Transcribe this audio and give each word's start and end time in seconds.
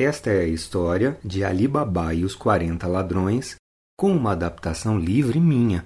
Esta 0.00 0.30
é 0.30 0.40
a 0.40 0.48
história 0.48 1.20
de 1.22 1.44
Ali 1.44 1.68
Baba 1.68 2.14
e 2.14 2.24
os 2.24 2.34
40 2.34 2.86
ladrões, 2.86 3.56
com 3.98 4.10
uma 4.10 4.32
adaptação 4.32 4.98
livre 4.98 5.38
minha. 5.38 5.84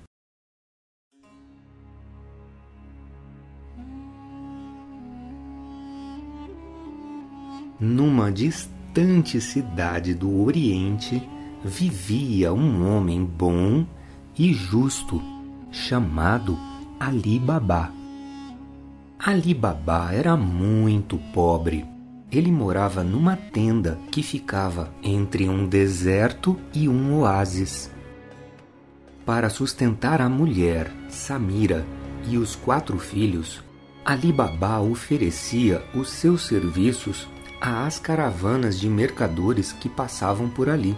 Numa 7.80 8.30
distante 8.30 9.40
cidade 9.40 10.14
do 10.14 10.44
Oriente 10.44 11.20
vivia 11.64 12.52
um 12.52 12.88
homem 12.88 13.24
bom 13.24 13.84
e 14.38 14.54
justo 14.54 15.20
chamado 15.72 16.56
Ali 17.00 17.40
Baba. 17.40 17.92
Ali 19.18 19.58
era 20.12 20.36
muito 20.36 21.18
pobre. 21.32 21.93
Ele 22.30 22.50
morava 22.50 23.04
numa 23.04 23.36
tenda 23.36 23.98
que 24.10 24.22
ficava 24.22 24.92
entre 25.02 25.48
um 25.48 25.66
deserto 25.66 26.58
e 26.72 26.88
um 26.88 27.20
oásis. 27.20 27.90
Para 29.24 29.48
sustentar 29.48 30.20
a 30.20 30.28
mulher, 30.28 30.90
Samira, 31.08 31.86
e 32.26 32.36
os 32.38 32.56
quatro 32.56 32.98
filhos, 32.98 33.62
Ali 34.04 34.32
Baba 34.32 34.80
oferecia 34.80 35.82
os 35.94 36.10
seus 36.10 36.42
serviços 36.46 37.26
às 37.60 37.98
caravanas 37.98 38.78
de 38.78 38.88
mercadores 38.88 39.72
que 39.72 39.88
passavam 39.88 40.48
por 40.50 40.68
ali. 40.68 40.94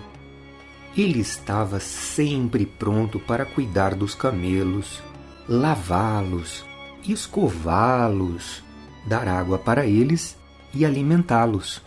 Ele 0.97 1.21
estava 1.21 1.79
sempre 1.79 2.67
pronto 2.67 3.21
para 3.21 3.45
cuidar 3.45 3.95
dos 3.95 4.15
camelos, 4.15 5.03
lavá-los, 5.49 6.65
escová-los, 7.07 8.65
dar 9.07 9.29
água 9.29 9.59
para 9.59 9.87
eles 9.87 10.37
e 10.77 10.85
alimentá-los. 10.85 11.81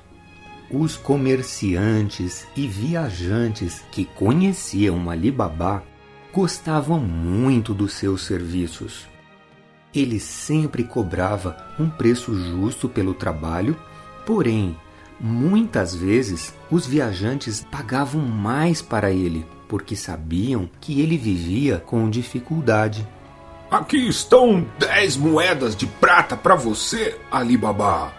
Os 0.71 0.97
comerciantes 0.97 2.47
e 2.55 2.67
viajantes 2.67 3.83
que 3.91 4.05
conheciam 4.05 5.09
Ali 5.09 5.31
Baba 5.31 5.83
gostavam 6.33 7.00
muito 7.00 7.73
dos 7.73 7.94
seus 7.94 8.23
serviços. 8.23 9.08
Ele 9.94 10.19
sempre 10.19 10.83
cobrava 10.83 11.58
um 11.80 11.89
preço 11.89 12.33
justo 12.36 12.88
pelo 12.89 13.13
trabalho, 13.13 13.75
porém, 14.25 14.75
muitas 15.19 15.95
vezes 15.95 16.53
os 16.69 16.85
viajantes 16.85 17.66
pagavam 17.72 18.22
mais 18.22 18.81
para 18.81 19.11
ele, 19.11 19.45
porque 19.67 19.95
sabiam 19.95 20.69
que 20.80 21.02
ele 21.02 21.17
vivia 21.17 21.78
com 21.80 22.09
dificuldade. 22.09 23.08
Aqui 23.69 24.08
estão 24.08 24.66
dez 24.80 25.16
moedas 25.16 25.75
de 25.75 25.85
prata 25.85 26.35
para 26.35 26.56
você, 26.56 27.19
Ali 27.31 27.58
Baba. 27.58 28.19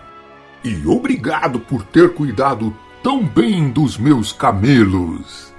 E 0.62 0.86
obrigado 0.86 1.61
por 1.61 1.83
ter 1.84 2.14
cuidado 2.14 2.77
tão 3.03 3.25
bem 3.25 3.70
dos 3.70 3.97
meus 3.97 4.33
camelos. 4.33 5.53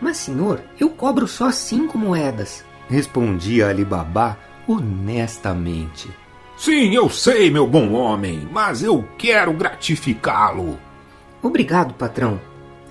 Mas, 0.00 0.16
senhor, 0.16 0.60
eu 0.78 0.90
cobro 0.90 1.26
só 1.26 1.50
cinco 1.50 1.96
moedas, 1.96 2.64
respondia 2.88 3.68
Ali 3.68 3.84
Baba 3.84 4.36
honestamente. 4.66 6.08
Sim, 6.56 6.94
eu 6.94 7.10
sei, 7.10 7.50
meu 7.50 7.66
bom 7.66 7.92
homem, 7.92 8.48
mas 8.50 8.82
eu 8.82 9.06
quero 9.18 9.52
gratificá-lo. 9.52 10.78
Obrigado, 11.42 11.94
patrão. 11.94 12.40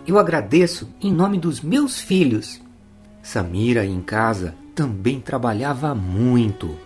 Eu 0.05 0.19
agradeço 0.19 0.89
em 1.01 1.11
nome 1.11 1.37
dos 1.37 1.61
meus 1.61 1.99
filhos. 1.99 2.61
Samira, 3.21 3.85
em 3.85 4.01
casa, 4.01 4.53
também 4.75 5.19
trabalhava 5.19 5.95
muito. 5.95 6.77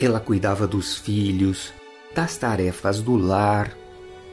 Ela 0.00 0.18
cuidava 0.18 0.66
dos 0.66 0.96
filhos, 0.96 1.72
das 2.14 2.36
tarefas 2.36 3.00
do 3.00 3.16
lar 3.16 3.72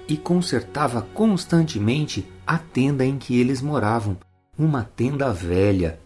e 0.08 0.18
consertava 0.18 1.02
constantemente 1.14 2.26
a 2.46 2.58
tenda 2.58 3.06
em 3.06 3.18
que 3.18 3.40
eles 3.40 3.62
moravam, 3.62 4.18
uma 4.58 4.84
tenda 4.84 5.34
velha. 5.34 6.00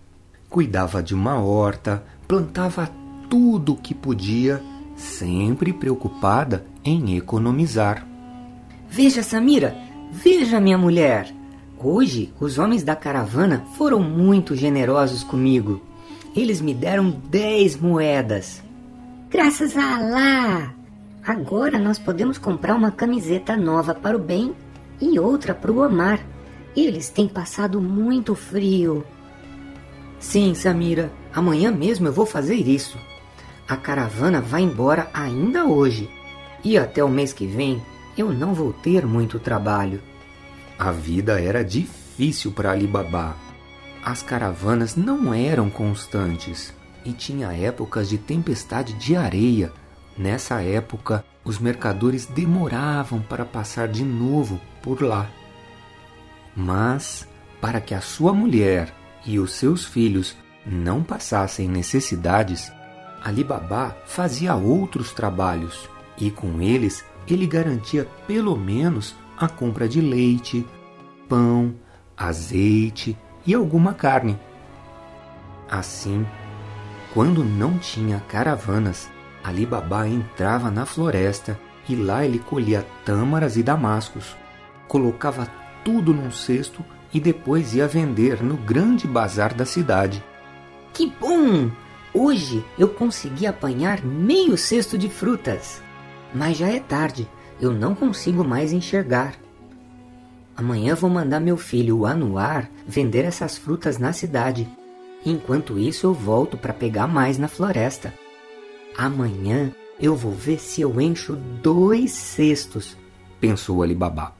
Cuidava 0.50 1.04
de 1.04 1.14
uma 1.14 1.40
horta, 1.40 2.04
plantava 2.28 2.90
tudo 3.30 3.74
o 3.74 3.78
que 3.78 3.94
podia, 3.94 4.62
sempre 4.96 5.72
preocupada 5.72 6.66
em 6.84 7.16
economizar. 7.16 8.08
Veja, 8.90 9.22
Samira, 9.22 9.76
veja 10.12 10.60
minha 10.60 10.78
mulher. 10.78 11.34
Hoje 11.78 12.34
os 12.40 12.58
homens 12.58 12.84
da 12.84 12.96
caravana 12.96 13.64
foram 13.78 14.02
muito 14.02 14.56
generosos 14.56 15.24
comigo. 15.24 15.82
Eles 16.36 16.62
me 16.62 16.74
deram 16.74 17.12
dez 17.30 17.76
moedas. 17.80 18.62
Graças 19.30 19.78
a 19.78 19.96
Allah! 19.96 20.79
Agora 21.26 21.78
nós 21.78 22.00
podemos 22.00 22.38
comprar 22.38 22.76
uma 22.76 22.92
camiseta 22.92 23.56
nova 23.56 23.94
para 23.94 24.18
o 24.18 24.20
bem 24.20 24.56
e 25.00 25.20
outra 25.20 25.54
para 25.54 25.72
o 25.72 25.86
Omar. 25.86 26.20
Eles 26.76 27.10
têm 27.10 27.28
passado 27.28 27.82
muito 27.82 28.36
frio. 28.36 29.06
Sim, 30.20 30.54
Samira, 30.54 31.12
amanhã 31.34 31.72
mesmo 31.72 32.08
eu 32.08 32.14
vou 32.14 32.26
fazer 32.26 32.56
isso. 32.56 32.98
A 33.68 33.78
caravana 33.78 34.42
vai 34.42 34.62
embora 34.62 35.10
ainda 35.14 35.66
hoje. 35.66 36.10
E 36.64 36.78
até 36.78 37.04
o 37.04 37.10
mês 37.10 37.32
que 37.32 37.46
vem 37.46 37.82
eu 38.18 38.32
não 38.32 38.54
vou 38.54 38.74
ter 38.74 39.06
muito 39.06 39.40
trabalho. 39.40 40.02
A 40.78 40.92
vida 40.92 41.40
era 41.40 41.64
difícil 41.64 42.52
para 42.52 42.72
Ali 42.72 42.88
Baba 42.88 43.36
as 44.04 44.24
caravanas 44.24 44.96
não 44.96 45.34
eram 45.34 45.70
constantes 45.70 46.74
e 47.06 47.12
tinha 47.12 47.52
épocas 47.52 48.10
de 48.10 48.18
tempestade 48.18 48.94
de 48.94 49.16
areia. 49.16 49.72
Nessa 50.20 50.62
época, 50.62 51.24
os 51.46 51.60
mercadores 51.60 52.26
demoravam 52.26 53.22
para 53.22 53.46
passar 53.46 53.88
de 53.88 54.04
novo 54.04 54.60
por 54.82 55.02
lá. 55.02 55.30
Mas, 56.54 57.26
para 57.62 57.80
que 57.80 57.96
a 57.96 58.02
sua 58.02 58.34
mulher 58.34 58.94
e 59.26 59.40
os 59.40 59.54
seus 59.54 59.86
filhos 59.86 60.36
não 60.66 61.02
passassem 61.02 61.70
necessidades, 61.70 62.70
Ali 63.24 63.46
Baba 63.46 63.96
fazia 64.06 64.56
outros 64.56 65.14
trabalhos 65.14 65.90
e 66.18 66.30
com 66.30 66.62
eles 66.62 67.06
ele 67.26 67.48
garantia 67.48 68.06
pelo 68.28 68.58
menos 68.58 69.16
a 69.38 69.48
compra 69.48 69.88
de 69.88 70.02
leite, 70.02 70.66
pão, 71.30 71.76
azeite 72.18 73.18
e 73.46 73.54
alguma 73.54 73.94
carne. 73.94 74.38
Assim, 75.70 76.26
quando 77.14 77.42
não 77.44 77.78
tinha 77.78 78.20
caravanas, 78.22 79.10
Ali 79.44 79.66
Baba 79.66 80.08
entrava 80.08 80.70
na 80.70 80.86
floresta 80.86 81.60
e 81.88 81.96
lá 81.96 82.26
ele 82.26 82.40
colhia 82.40 82.86
tâmaras 83.06 83.58
e 83.58 83.64
damascos, 83.64 84.36
colocava 84.88 85.48
tudo 85.84 86.14
num 86.14 86.32
cesto 86.32 86.84
e 87.14 87.20
depois 87.20 87.74
ia 87.74 87.88
vender 87.88 88.44
no 88.44 88.58
grande 88.58 89.08
bazar 89.08 89.54
da 89.54 89.66
cidade. 89.66 90.24
Que 90.94 91.12
bom! 91.20 91.72
Hoje 92.14 92.66
eu 92.78 92.90
consegui 92.90 93.46
apanhar 93.46 94.04
meio 94.04 94.58
cesto 94.58 94.98
de 94.98 95.10
frutas. 95.10 95.82
Mas 96.34 96.58
já 96.58 96.68
é 96.68 96.80
tarde, 96.80 97.28
eu 97.62 97.72
não 97.72 97.96
consigo 97.96 98.44
mais 98.44 98.74
enxergar. 98.74 99.36
Amanhã 100.56 100.94
vou 100.94 101.10
mandar 101.10 101.40
meu 101.40 101.56
filho, 101.56 102.00
o 102.00 102.06
Anuar, 102.06 102.70
vender 102.86 103.24
essas 103.24 103.58
frutas 103.58 103.98
na 103.98 104.12
cidade. 104.12 104.68
Enquanto 105.26 105.80
isso, 105.80 106.08
eu 106.08 106.14
volto 106.14 106.58
para 106.58 106.74
pegar 106.74 107.08
mais 107.08 107.38
na 107.38 107.48
floresta. 107.48 108.14
Amanhã 108.98 109.72
eu 110.00 110.16
vou 110.16 110.32
ver 110.32 110.60
se 110.60 110.82
eu 110.82 111.00
encho 111.00 111.36
dois 111.62 112.12
cestos, 112.12 112.98
pensou 113.40 113.84
Alibaba. 113.84 114.34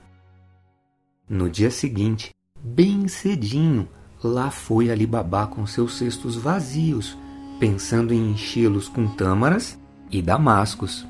No 1.28 1.50
dia 1.50 1.70
seguinte, 1.70 2.32
bem 2.62 3.08
cedinho, 3.08 3.88
lá 4.24 4.50
foi 4.50 4.90
Alibaba 4.90 5.48
com 5.48 5.66
seus 5.66 5.98
cestos 5.98 6.36
vazios, 6.36 7.18
pensando 7.60 8.14
em 8.14 8.32
enchê-los 8.32 8.88
com 8.88 9.08
tâmaras 9.08 9.78
e 10.10 10.22
damascos. 10.22 11.06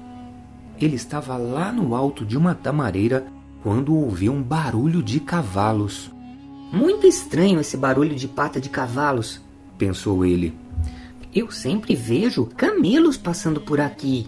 Ele 0.80 0.96
estava 0.96 1.38
lá 1.38 1.72
no 1.72 1.96
alto 1.96 2.26
de 2.26 2.38
uma 2.38 2.56
tamareira 2.56 3.28
quando 3.62 3.96
ouviu 3.96 4.34
um 4.34 4.42
barulho 4.42 5.04
de 5.04 5.20
cavalos. 5.20 6.12
Muito 6.72 7.06
estranho 7.06 7.60
esse 7.60 7.78
barulho 7.78 8.16
de 8.16 8.28
pata 8.28 8.60
de 8.60 8.70
cavalos, 8.70 9.42
pensou 9.78 10.26
ele. 10.26 10.56
Eu 11.34 11.52
sempre 11.52 11.96
vejo 11.96 12.46
camelos 12.46 13.16
passando 13.16 13.62
por 13.62 13.80
aqui. 13.80 14.28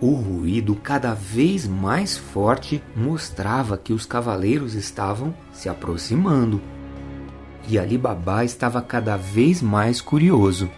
O 0.00 0.12
ruído 0.14 0.74
cada 0.74 1.14
vez 1.14 1.66
mais 1.66 2.16
forte 2.16 2.82
mostrava 2.94 3.76
que 3.76 3.92
os 3.92 4.06
cavaleiros 4.06 4.74
estavam 4.74 5.34
se 5.52 5.68
aproximando. 5.68 6.62
E 7.68 7.78
Ali 7.78 7.98
Baba 7.98 8.44
estava 8.44 8.80
cada 8.80 9.16
vez 9.16 9.60
mais 9.60 10.00
curioso. 10.00 10.70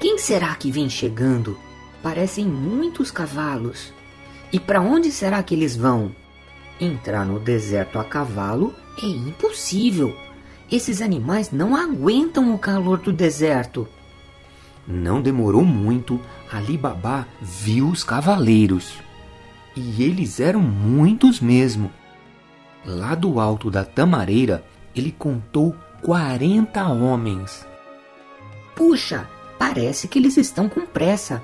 Quem 0.00 0.18
será 0.18 0.54
que 0.54 0.70
vem 0.70 0.90
chegando? 0.90 1.58
Parecem 2.02 2.44
muitos 2.46 3.10
cavalos. 3.10 3.92
E 4.52 4.60
para 4.60 4.80
onde 4.80 5.10
será 5.10 5.42
que 5.42 5.54
eles 5.54 5.74
vão? 5.74 6.14
Entrar 6.78 7.24
no 7.24 7.38
deserto 7.38 7.98
a 7.98 8.04
cavalo 8.04 8.74
é 9.02 9.06
impossível. 9.06 10.14
Esses 10.70 11.00
animais 11.02 11.50
não 11.50 11.76
aguentam 11.76 12.54
o 12.54 12.58
calor 12.58 12.98
do 12.98 13.12
deserto. 13.12 13.86
Não 14.86 15.20
demorou 15.20 15.64
muito, 15.64 16.20
Ali 16.54 16.80
viu 17.40 17.88
os 17.88 18.04
cavaleiros. 18.04 18.98
E 19.74 20.04
eles 20.04 20.38
eram 20.38 20.60
muitos 20.60 21.40
mesmo. 21.40 21.90
Lá 22.86 23.16
do 23.16 23.40
alto 23.40 23.72
da 23.72 23.84
tamareira, 23.84 24.64
ele 24.94 25.10
contou 25.10 25.74
quarenta 26.00 26.86
homens. 26.86 27.66
Puxa, 28.76 29.28
parece 29.58 30.06
que 30.06 30.16
eles 30.16 30.36
estão 30.36 30.68
com 30.68 30.86
pressa 30.86 31.42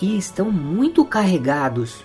e 0.00 0.16
estão 0.16 0.52
muito 0.52 1.04
carregados. 1.04 2.04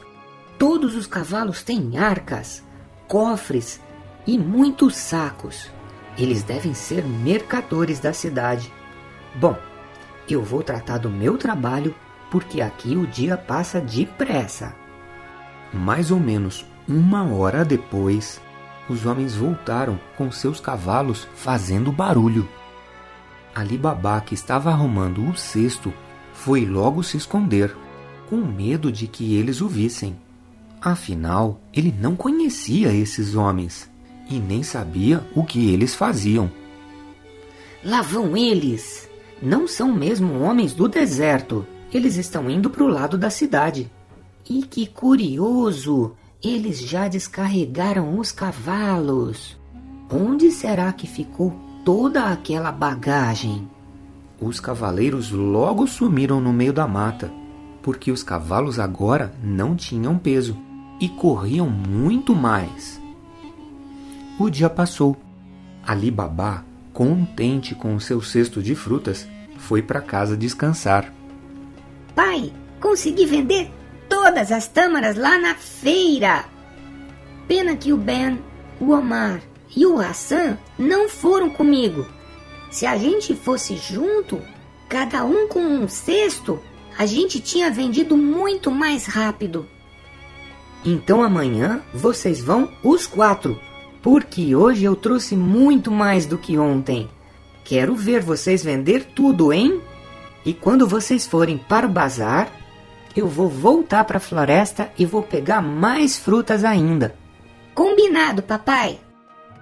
Todos 0.57 0.95
os 0.95 1.05
cavalos 1.05 1.61
têm 1.61 1.95
arcas, 1.99 2.63
cofres 3.07 3.79
e 4.25 4.35
muitos 4.39 4.95
sacos. 4.95 5.69
Eles 6.17 6.41
devem 6.41 6.73
ser 6.73 7.05
mercadores 7.05 7.99
da 7.99 8.11
cidade. 8.11 8.73
Bom, 9.35 9.57
eu 10.27 10.43
vou 10.43 10.63
tratar 10.63 10.97
do 10.97 11.09
meu 11.09 11.37
trabalho 11.37 11.93
porque 12.31 12.59
aqui 12.59 12.97
o 12.97 13.05
dia 13.05 13.37
passa 13.37 13.79
depressa. 13.79 14.75
Mais 15.71 16.09
ou 16.11 16.19
menos 16.19 16.65
uma 16.87 17.23
hora 17.33 17.63
depois, 17.63 18.41
os 18.89 19.05
homens 19.05 19.35
voltaram 19.35 19.99
com 20.17 20.31
seus 20.31 20.59
cavalos 20.59 21.27
fazendo 21.35 21.91
barulho. 21.91 22.47
Ali 23.53 23.77
Babá, 23.77 24.19
que 24.21 24.33
estava 24.33 24.71
arrumando 24.71 25.27
o 25.27 25.35
cesto, 25.35 25.93
foi 26.33 26.65
logo 26.65 27.03
se 27.03 27.17
esconder, 27.17 27.75
com 28.29 28.37
medo 28.37 28.91
de 28.91 29.07
que 29.07 29.35
eles 29.35 29.61
o 29.61 29.67
vissem. 29.67 30.15
Afinal, 30.81 31.59
ele 31.73 31.93
não 31.99 32.15
conhecia 32.15 32.93
esses 32.93 33.35
homens 33.35 33.89
e 34.29 34.39
nem 34.39 34.63
sabia 34.63 35.23
o 35.35 35.43
que 35.43 35.71
eles 35.71 35.95
faziam. 35.95 36.49
Lá 37.83 38.01
vão 38.01 38.35
eles! 38.35 39.07
Não 39.41 39.67
são 39.67 39.93
mesmo 39.93 40.41
homens 40.41 40.73
do 40.73 40.87
deserto. 40.87 41.65
Eles 41.93 42.17
estão 42.17 42.49
indo 42.49 42.69
para 42.69 42.83
o 42.83 42.87
lado 42.87 43.17
da 43.17 43.29
cidade. 43.29 43.91
E 44.49 44.63
que 44.63 44.87
curioso! 44.87 46.13
Eles 46.43 46.79
já 46.79 47.07
descarregaram 47.07 48.19
os 48.19 48.31
cavalos. 48.31 49.57
Onde 50.11 50.51
será 50.51 50.91
que 50.93 51.07
ficou 51.07 51.53
toda 51.83 52.25
aquela 52.25 52.71
bagagem? 52.71 53.67
Os 54.39 54.59
cavaleiros 54.59 55.31
logo 55.31 55.87
sumiram 55.87 56.39
no 56.39 56.53
meio 56.53 56.71
da 56.71 56.87
mata, 56.87 57.31
porque 57.81 58.11
os 58.11 58.21
cavalos 58.21 58.79
agora 58.79 59.33
não 59.43 59.75
tinham 59.75 60.17
peso 60.17 60.55
e 60.99 61.09
corriam 61.09 61.69
muito 61.69 62.35
mais. 62.35 63.01
O 64.39 64.49
dia 64.49 64.69
passou. 64.69 65.17
Ali 65.85 66.11
Babá, 66.11 66.63
contente 66.93 67.73
com 67.73 67.95
o 67.95 68.01
seu 68.01 68.21
cesto 68.21 68.61
de 68.61 68.75
frutas, 68.75 69.27
foi 69.57 69.81
para 69.81 70.01
casa 70.01 70.37
descansar. 70.37 71.11
Pai, 72.15 72.53
consegui 72.79 73.25
vender 73.25 73.71
todas 74.07 74.51
as 74.51 74.67
tâmaras 74.67 75.15
lá 75.15 75.37
na 75.39 75.55
feira. 75.55 76.45
Pena 77.47 77.75
que 77.75 77.91
o 77.93 77.97
Ben, 77.97 78.39
o 78.79 78.91
Omar 78.91 79.41
e 79.75 79.85
o 79.85 79.99
Hassan 79.99 80.57
não 80.77 81.09
foram 81.09 81.49
comigo. 81.49 82.05
Se 82.69 82.85
a 82.85 82.97
gente 82.97 83.35
fosse 83.35 83.75
junto, 83.77 84.41
cada 84.89 85.23
um 85.23 85.47
com 85.47 85.61
um 85.61 85.87
cesto, 85.87 86.59
a 86.97 87.05
gente 87.05 87.39
tinha 87.39 87.71
vendido 87.71 88.17
muito 88.17 88.69
mais 88.69 89.05
rápido. 89.05 89.67
Então 90.85 91.23
amanhã 91.23 91.81
vocês 91.93 92.41
vão 92.41 92.71
os 92.83 93.07
quatro, 93.07 93.59
porque 94.07 94.55
hoje 94.55 94.85
eu 94.85 94.95
trouxe 94.95 95.35
muito 95.35 95.91
mais 95.91 96.25
do 96.25 96.37
que 96.37 96.57
ontem. 96.57 97.09
Quero 97.65 97.93
ver 97.93 98.23
vocês 98.23 98.63
vender 98.63 99.03
tudo, 99.13 99.51
hein? 99.51 99.81
E 100.45 100.53
quando 100.53 100.87
vocês 100.87 101.27
forem 101.27 101.57
para 101.57 101.85
o 101.85 101.89
bazar, 101.89 102.49
eu 103.13 103.27
vou 103.27 103.49
voltar 103.49 104.05
para 104.05 104.15
a 104.15 104.21
floresta 104.21 104.89
e 104.97 105.05
vou 105.05 105.21
pegar 105.21 105.61
mais 105.61 106.17
frutas 106.17 106.63
ainda. 106.63 107.15
Combinado, 107.75 108.41
papai. 108.41 108.97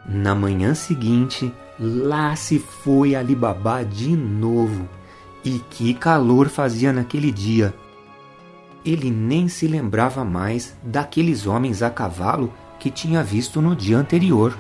Na 0.08 0.36
manhã 0.36 0.76
seguinte, 0.76 1.52
lá 1.80 2.36
se 2.36 2.60
foi 2.60 3.16
Alibabá 3.16 3.82
de 3.82 4.16
novo. 4.16 4.88
E 5.44 5.58
que 5.72 5.92
calor 5.96 6.50
fazia 6.50 6.94
naquele 6.94 7.32
dia! 7.32 7.74
Ele 8.86 9.10
nem 9.10 9.48
se 9.48 9.68
lembrava 9.68 10.24
mais 10.24 10.78
daqueles 10.84 11.48
homens 11.48 11.82
a 11.82 11.90
cavalo 11.90 12.54
que 12.80 12.89
tinha 12.89 13.24
visto 13.24 13.62
no 13.62 13.75
dia 13.75 13.98
anterior. 13.98 14.57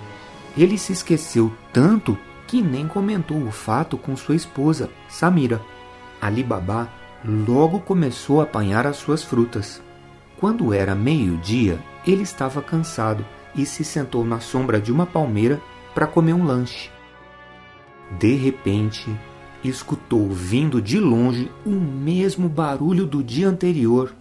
Ele 0.57 0.77
se 0.77 0.93
esqueceu 0.93 1.51
tanto 1.73 2.17
que 2.47 2.61
nem 2.61 2.87
comentou 2.87 3.41
o 3.45 3.51
fato 3.51 3.97
com 3.97 4.15
sua 4.15 4.35
esposa, 4.35 4.89
Samira. 5.09 5.61
Alibabá 6.21 6.87
logo 7.23 7.79
começou 7.79 8.39
a 8.39 8.43
apanhar 8.43 8.85
as 8.85 8.97
suas 8.97 9.23
frutas. 9.23 9.81
Quando 10.37 10.73
era 10.73 10.93
meio-dia, 10.93 11.79
ele 12.05 12.23
estava 12.23 12.61
cansado 12.61 13.25
e 13.55 13.65
se 13.65 13.83
sentou 13.83 14.25
na 14.25 14.39
sombra 14.39 14.79
de 14.79 14.91
uma 14.91 15.05
palmeira 15.05 15.61
para 15.93 16.07
comer 16.07 16.33
um 16.33 16.43
lanche. 16.43 16.89
De 18.19 18.35
repente, 18.35 19.09
escutou 19.63 20.29
vindo 20.29 20.81
de 20.81 20.99
longe 20.99 21.51
o 21.65 21.71
mesmo 21.71 22.47
barulho 22.47 23.05
do 23.05 23.23
dia 23.23 23.47
anterior 23.47 24.13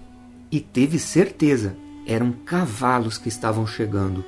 e 0.51 0.61
teve 0.61 0.99
certeza 0.99 1.77
eram 2.07 2.33
cavalos 2.33 3.19
que 3.19 3.29
estavam 3.29 3.67
chegando. 3.67 4.25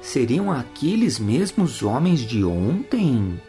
Seriam 0.00 0.52
aqueles 0.52 1.18
mesmos 1.18 1.82
homens 1.82 2.20
de 2.20 2.44
ontem? 2.44 3.40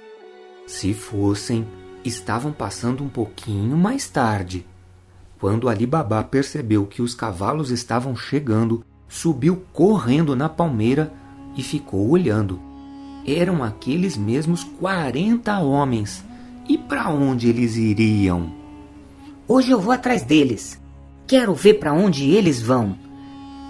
Se 0.66 0.94
fossem, 0.94 1.66
estavam 2.04 2.52
passando 2.52 3.04
um 3.04 3.10
pouquinho 3.10 3.78
mais 3.78 4.10
tarde. 4.10 4.66
Quando 5.40 5.70
Ali 5.70 5.86
Baba 5.86 6.24
percebeu 6.24 6.86
que 6.86 7.02
os 7.02 7.14
cavalos 7.14 7.70
estavam 7.70 8.16
chegando, 8.16 8.84
subiu 9.08 9.64
correndo 9.72 10.36
na 10.36 10.50
palmeira 10.50 11.14
e 11.56 11.62
ficou 11.62 12.10
olhando. 12.10 12.60
Eram 13.26 13.64
aqueles 13.64 14.18
mesmos 14.18 14.64
quarenta 14.64 15.60
homens. 15.60 16.24
E 16.68 16.78
para 16.78 17.10
onde 17.10 17.48
eles 17.48 17.78
iriam? 17.78 18.52
Hoje 19.48 19.72
eu 19.72 19.80
vou 19.80 19.94
atrás 19.94 20.24
deles. 20.24 20.82
Quero 21.26 21.54
ver 21.54 21.76
para 21.76 21.94
onde 21.94 22.30
eles 22.30 22.62
vão. 22.62 22.98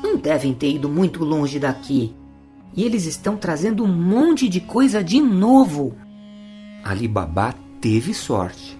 Não 0.01 0.17
devem 0.17 0.53
ter 0.53 0.71
ido 0.71 0.89
muito 0.89 1.23
longe 1.23 1.59
daqui. 1.59 2.13
E 2.75 2.83
eles 2.83 3.05
estão 3.05 3.35
trazendo 3.35 3.83
um 3.83 3.87
monte 3.87 4.47
de 4.47 4.61
coisa 4.61 5.03
de 5.03 5.19
novo. 5.19 5.95
Ali 6.83 7.07
Baba 7.07 7.53
teve 7.81 8.13
sorte. 8.13 8.77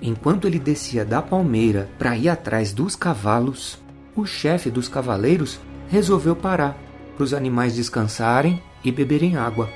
Enquanto 0.00 0.46
ele 0.46 0.58
descia 0.58 1.04
da 1.04 1.22
palmeira 1.22 1.90
para 1.98 2.16
ir 2.16 2.28
atrás 2.28 2.72
dos 2.72 2.96
cavalos, 2.96 3.78
o 4.16 4.24
chefe 4.24 4.70
dos 4.70 4.88
cavaleiros 4.88 5.58
resolveu 5.88 6.36
parar 6.36 6.76
para 7.14 7.24
os 7.24 7.32
animais 7.32 7.74
descansarem 7.74 8.60
e 8.84 8.90
beberem 8.90 9.36
água. 9.36 9.70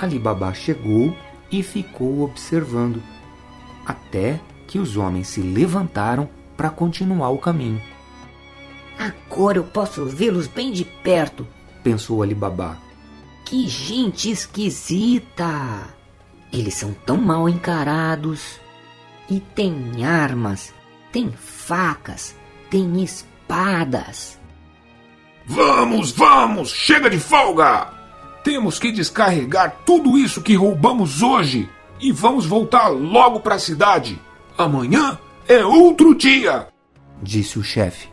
Ali 0.00 0.18
Baba 0.18 0.52
chegou 0.54 1.14
e 1.50 1.62
ficou 1.62 2.22
observando, 2.22 3.02
até 3.86 4.40
que 4.66 4.78
os 4.78 4.96
homens 4.96 5.28
se 5.28 5.40
levantaram 5.40 6.28
para 6.56 6.70
continuar 6.70 7.30
o 7.30 7.38
caminho. 7.38 7.80
Agora 8.98 9.58
eu 9.58 9.64
posso 9.64 10.04
vê-los 10.04 10.46
bem 10.46 10.72
de 10.72 10.84
perto, 10.84 11.46
pensou 11.82 12.22
Ali 12.22 12.34
Baba. 12.34 12.76
Que 13.44 13.68
gente 13.68 14.30
esquisita! 14.30 15.88
Eles 16.52 16.74
são 16.74 16.92
tão 17.06 17.16
mal 17.16 17.48
encarados. 17.48 18.60
E 19.30 19.40
tem 19.40 20.04
armas, 20.04 20.74
tem 21.12 21.30
facas, 21.30 22.34
tem 22.70 23.02
espadas. 23.02 24.38
Vamos, 25.46 26.10
vamos! 26.10 26.70
Chega 26.70 27.08
de 27.08 27.18
folga! 27.18 27.88
Temos 28.42 28.78
que 28.78 28.90
descarregar 28.90 29.76
tudo 29.84 30.18
isso 30.18 30.42
que 30.42 30.54
roubamos 30.54 31.22
hoje 31.22 31.68
e 32.00 32.12
vamos 32.12 32.46
voltar 32.46 32.88
logo 32.88 33.40
para 33.40 33.56
a 33.56 33.58
cidade. 33.58 34.20
Amanhã 34.56 35.18
é 35.46 35.64
outro 35.64 36.14
dia, 36.14 36.68
disse 37.22 37.58
o 37.58 37.62
chefe. 37.62 38.08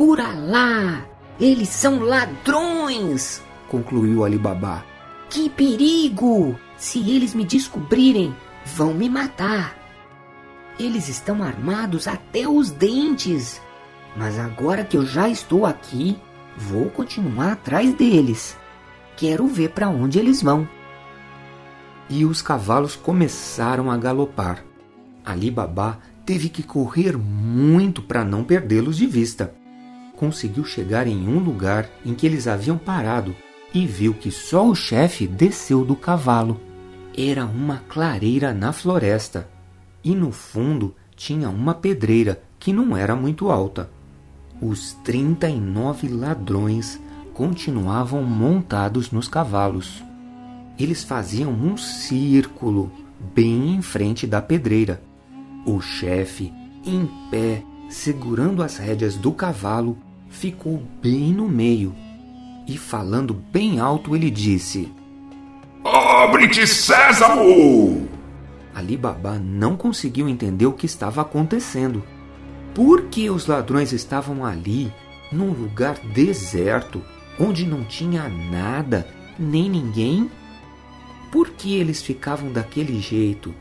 Por 0.00 0.18
lá! 0.18 1.04
Eles 1.38 1.68
são 1.68 2.00
ladrões! 2.00 3.42
concluiu 3.68 4.24
Alibaba. 4.24 4.82
Que 5.28 5.50
perigo! 5.50 6.58
Se 6.78 7.10
eles 7.10 7.34
me 7.34 7.44
descobrirem, 7.44 8.34
vão 8.64 8.94
me 8.94 9.10
matar. 9.10 9.76
Eles 10.78 11.10
estão 11.10 11.42
armados 11.42 12.08
até 12.08 12.48
os 12.48 12.70
dentes. 12.70 13.60
Mas 14.16 14.38
agora 14.38 14.84
que 14.84 14.96
eu 14.96 15.04
já 15.04 15.28
estou 15.28 15.66
aqui, 15.66 16.16
vou 16.56 16.88
continuar 16.88 17.52
atrás 17.52 17.92
deles. 17.92 18.56
Quero 19.18 19.46
ver 19.46 19.72
para 19.72 19.90
onde 19.90 20.18
eles 20.18 20.42
vão. 20.42 20.66
E 22.08 22.24
os 22.24 22.40
cavalos 22.40 22.96
começaram 22.96 23.90
a 23.90 23.98
galopar. 23.98 24.64
Ali 25.22 25.50
Babá 25.50 25.98
teve 26.24 26.48
que 26.48 26.62
correr 26.62 27.18
muito 27.18 28.00
para 28.00 28.24
não 28.24 28.42
perdê-los 28.42 28.96
de 28.96 29.06
vista. 29.06 29.59
Conseguiu 30.20 30.66
chegar 30.66 31.06
em 31.06 31.26
um 31.26 31.38
lugar 31.38 31.88
em 32.04 32.12
que 32.12 32.26
eles 32.26 32.46
haviam 32.46 32.76
parado 32.76 33.34
e 33.72 33.86
viu 33.86 34.12
que 34.12 34.30
só 34.30 34.68
o 34.68 34.74
chefe 34.74 35.26
desceu 35.26 35.82
do 35.82 35.96
cavalo. 35.96 36.60
Era 37.16 37.46
uma 37.46 37.78
clareira 37.88 38.52
na 38.52 38.70
floresta 38.70 39.48
e 40.04 40.14
no 40.14 40.30
fundo 40.30 40.94
tinha 41.16 41.48
uma 41.48 41.72
pedreira 41.72 42.42
que 42.58 42.70
não 42.70 42.94
era 42.94 43.16
muito 43.16 43.50
alta. 43.50 43.90
Os 44.60 44.92
trinta 45.02 45.48
e 45.48 45.58
nove 45.58 46.06
ladrões 46.06 47.00
continuavam 47.32 48.22
montados 48.22 49.10
nos 49.10 49.26
cavalos. 49.26 50.04
Eles 50.78 51.02
faziam 51.02 51.50
um 51.50 51.78
círculo 51.78 52.92
bem 53.34 53.74
em 53.74 53.80
frente 53.80 54.26
da 54.26 54.42
pedreira. 54.42 55.02
O 55.64 55.80
chefe, 55.80 56.52
em 56.84 57.08
pé, 57.30 57.62
segurando 57.88 58.62
as 58.62 58.76
rédeas 58.76 59.16
do 59.16 59.32
cavalo, 59.32 59.96
ficou 60.30 60.82
bem 61.02 61.32
no 61.32 61.48
meio. 61.48 61.94
E 62.66 62.78
falando 62.78 63.34
bem 63.34 63.80
alto, 63.80 64.14
ele 64.14 64.30
disse: 64.30 64.90
Abre-te, 65.84 66.66
Sésamo! 66.66 68.08
Ali 68.72 68.96
Baba 68.96 69.38
não 69.38 69.76
conseguiu 69.76 70.28
entender 70.28 70.66
o 70.66 70.72
que 70.72 70.86
estava 70.86 71.20
acontecendo. 71.20 72.02
Por 72.72 73.06
que 73.06 73.28
os 73.28 73.46
ladrões 73.46 73.92
estavam 73.92 74.44
ali, 74.44 74.92
num 75.32 75.50
lugar 75.50 75.98
deserto, 76.14 77.02
onde 77.38 77.66
não 77.66 77.82
tinha 77.84 78.28
nada, 78.28 79.06
nem 79.36 79.68
ninguém? 79.68 80.30
Por 81.32 81.50
que 81.50 81.74
eles 81.74 82.00
ficavam 82.00 82.52
daquele 82.52 83.00
jeito? 83.00 83.52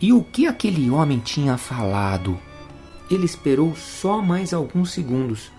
E 0.00 0.12
o 0.12 0.22
que 0.22 0.46
aquele 0.46 0.90
homem 0.90 1.18
tinha 1.20 1.56
falado? 1.56 2.36
Ele 3.08 3.24
esperou 3.24 3.74
só 3.76 4.20
mais 4.20 4.52
alguns 4.52 4.92
segundos 4.92 5.50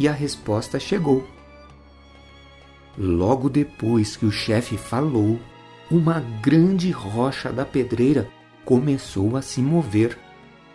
e 0.00 0.08
a 0.08 0.12
resposta 0.12 0.80
chegou. 0.80 1.28
Logo 2.96 3.50
depois 3.50 4.16
que 4.16 4.24
o 4.24 4.32
chefe 4.32 4.78
falou, 4.78 5.38
uma 5.90 6.20
grande 6.40 6.90
rocha 6.90 7.52
da 7.52 7.66
pedreira 7.66 8.26
começou 8.64 9.36
a 9.36 9.42
se 9.42 9.60
mover, 9.60 10.18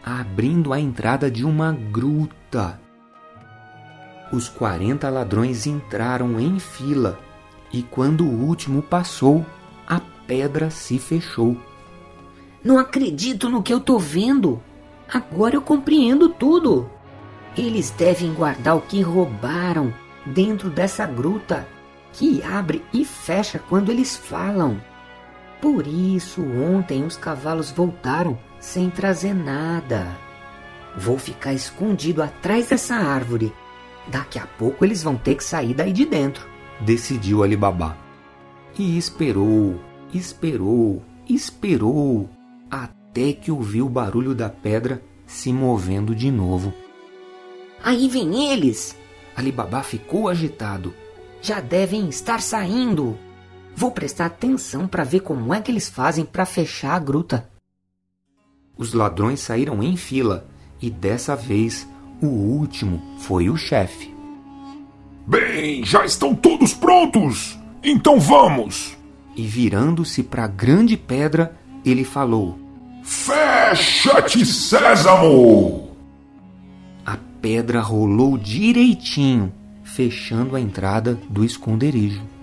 abrindo 0.03 0.71
a 0.71 0.79
entrada 0.79 1.31
de 1.31 1.43
uma 1.43 1.71
gruta. 1.71 2.79
Os 4.31 4.47
quarenta 4.47 5.09
ladrões 5.09 5.65
entraram 5.65 6.39
em 6.39 6.59
fila 6.59 7.19
e, 7.73 7.81
quando 7.81 8.25
o 8.25 8.45
último 8.45 8.83
passou, 8.83 9.43
a 9.87 9.99
pedra 10.27 10.69
se 10.69 10.99
fechou. 10.99 11.57
Não 12.63 12.77
acredito 12.77 13.49
no 13.49 13.63
que 13.63 13.73
eu 13.73 13.79
tô 13.79 13.97
vendo. 13.97 14.61
Agora 15.11 15.55
eu 15.55 15.61
compreendo 15.61 16.29
tudo. 16.29 16.89
Eles 17.57 17.89
devem 17.91 18.33
guardar 18.33 18.75
o 18.75 18.81
que 18.81 19.01
roubaram 19.01 19.93
dentro 20.25 20.69
dessa 20.69 21.05
gruta, 21.05 21.67
que 22.11 22.41
abre 22.43 22.83
e 22.93 23.05
fecha 23.05 23.59
quando 23.59 23.91
eles 23.91 24.15
falam. 24.15 24.79
Por 25.61 25.87
isso, 25.87 26.43
ontem 26.43 27.03
os 27.03 27.17
cavalos 27.17 27.71
voltaram 27.71 28.37
sem 28.59 28.89
trazer 28.89 29.33
nada. 29.33 30.05
Vou 30.97 31.17
ficar 31.17 31.53
escondido 31.53 32.21
atrás 32.21 32.69
dessa 32.69 32.95
árvore. 32.95 33.53
Daqui 34.07 34.37
a 34.37 34.45
pouco 34.45 34.85
eles 34.85 35.01
vão 35.01 35.15
ter 35.15 35.35
que 35.35 35.43
sair 35.43 35.73
daí 35.73 35.91
de 35.91 36.05
dentro, 36.05 36.47
decidiu 36.81 37.43
Alibaba. 37.43 37.97
E 38.77 38.97
esperou, 38.97 39.79
esperou, 40.13 41.01
esperou, 41.27 42.29
até 42.69 43.33
que 43.33 43.51
ouviu 43.51 43.85
o 43.87 43.89
barulho 43.89 44.35
da 44.35 44.49
pedra 44.49 45.01
se 45.25 45.51
movendo 45.51 46.13
de 46.13 46.29
novo. 46.29 46.73
Aí 47.85 48.07
vem 48.07 48.51
eles! 48.51 48.97
Alibaba 49.35 49.83
ficou 49.83 50.27
agitado. 50.27 50.91
Já 51.39 51.59
devem 51.59 52.09
estar 52.09 52.41
saindo. 52.41 53.15
Vou 53.75 53.91
prestar 53.91 54.25
atenção 54.25 54.87
para 54.87 55.03
ver 55.03 55.19
como 55.19 55.53
é 55.53 55.61
que 55.61 55.71
eles 55.71 55.87
fazem 55.87 56.25
para 56.25 56.47
fechar 56.47 56.95
a 56.95 56.99
gruta. 56.99 57.47
Os 58.75 58.91
ladrões 58.91 59.39
saíram 59.39 59.83
em 59.83 59.95
fila 59.95 60.47
e 60.81 60.89
dessa 60.89 61.35
vez 61.35 61.87
o 62.19 62.25
último 62.25 63.19
foi 63.19 63.51
o 63.51 63.55
chefe. 63.55 64.11
Bem, 65.27 65.85
já 65.85 66.03
estão 66.03 66.33
todos 66.33 66.73
prontos! 66.73 67.55
Então 67.83 68.19
vamos! 68.19 68.97
E 69.35 69.45
virando-se 69.45 70.23
para 70.23 70.45
a 70.45 70.47
grande 70.47 70.97
pedra, 70.97 71.55
ele 71.85 72.03
falou: 72.03 72.57
Fecha-te, 73.03 74.43
Sésamo! 74.43 75.84
Pedra 77.45 77.79
rolou 77.79 78.37
direitinho, 78.37 79.53
fechando 79.83 80.55
a 80.55 80.59
entrada 80.59 81.17
do 81.29 81.45
esconderijo 81.45 82.35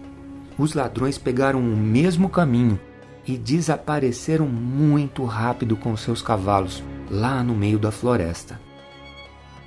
os 0.58 0.74
ladrões 0.74 1.18
pegaram 1.18 1.60
o 1.60 1.76
mesmo 1.76 2.28
caminho 2.28 2.78
e 3.26 3.36
desapareceram 3.36 4.46
muito 4.46 5.24
rápido 5.24 5.76
com 5.76 5.96
seus 5.96 6.22
cavalos 6.22 6.82
lá 7.10 7.42
no 7.42 7.54
meio 7.54 7.78
da 7.78 7.90
floresta. 7.90 8.60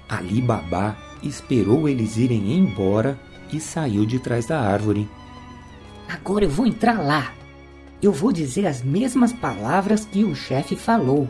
Ali 0.07 0.41
Babá 0.41 0.95
esperou 1.23 1.89
eles 1.89 2.17
irem 2.17 2.53
embora 2.57 3.19
e 3.51 3.59
saiu 3.59 4.05
de 4.05 4.19
trás 4.19 4.45
da 4.45 4.59
árvore. 4.59 5.09
Agora 6.07 6.45
eu 6.45 6.49
vou 6.49 6.65
entrar 6.67 7.01
lá. 7.01 7.33
Eu 8.01 8.11
vou 8.11 8.31
dizer 8.31 8.67
as 8.67 8.83
mesmas 8.83 9.33
palavras 9.33 10.05
que 10.05 10.23
o 10.23 10.35
chefe 10.35 10.75
falou. 10.75 11.27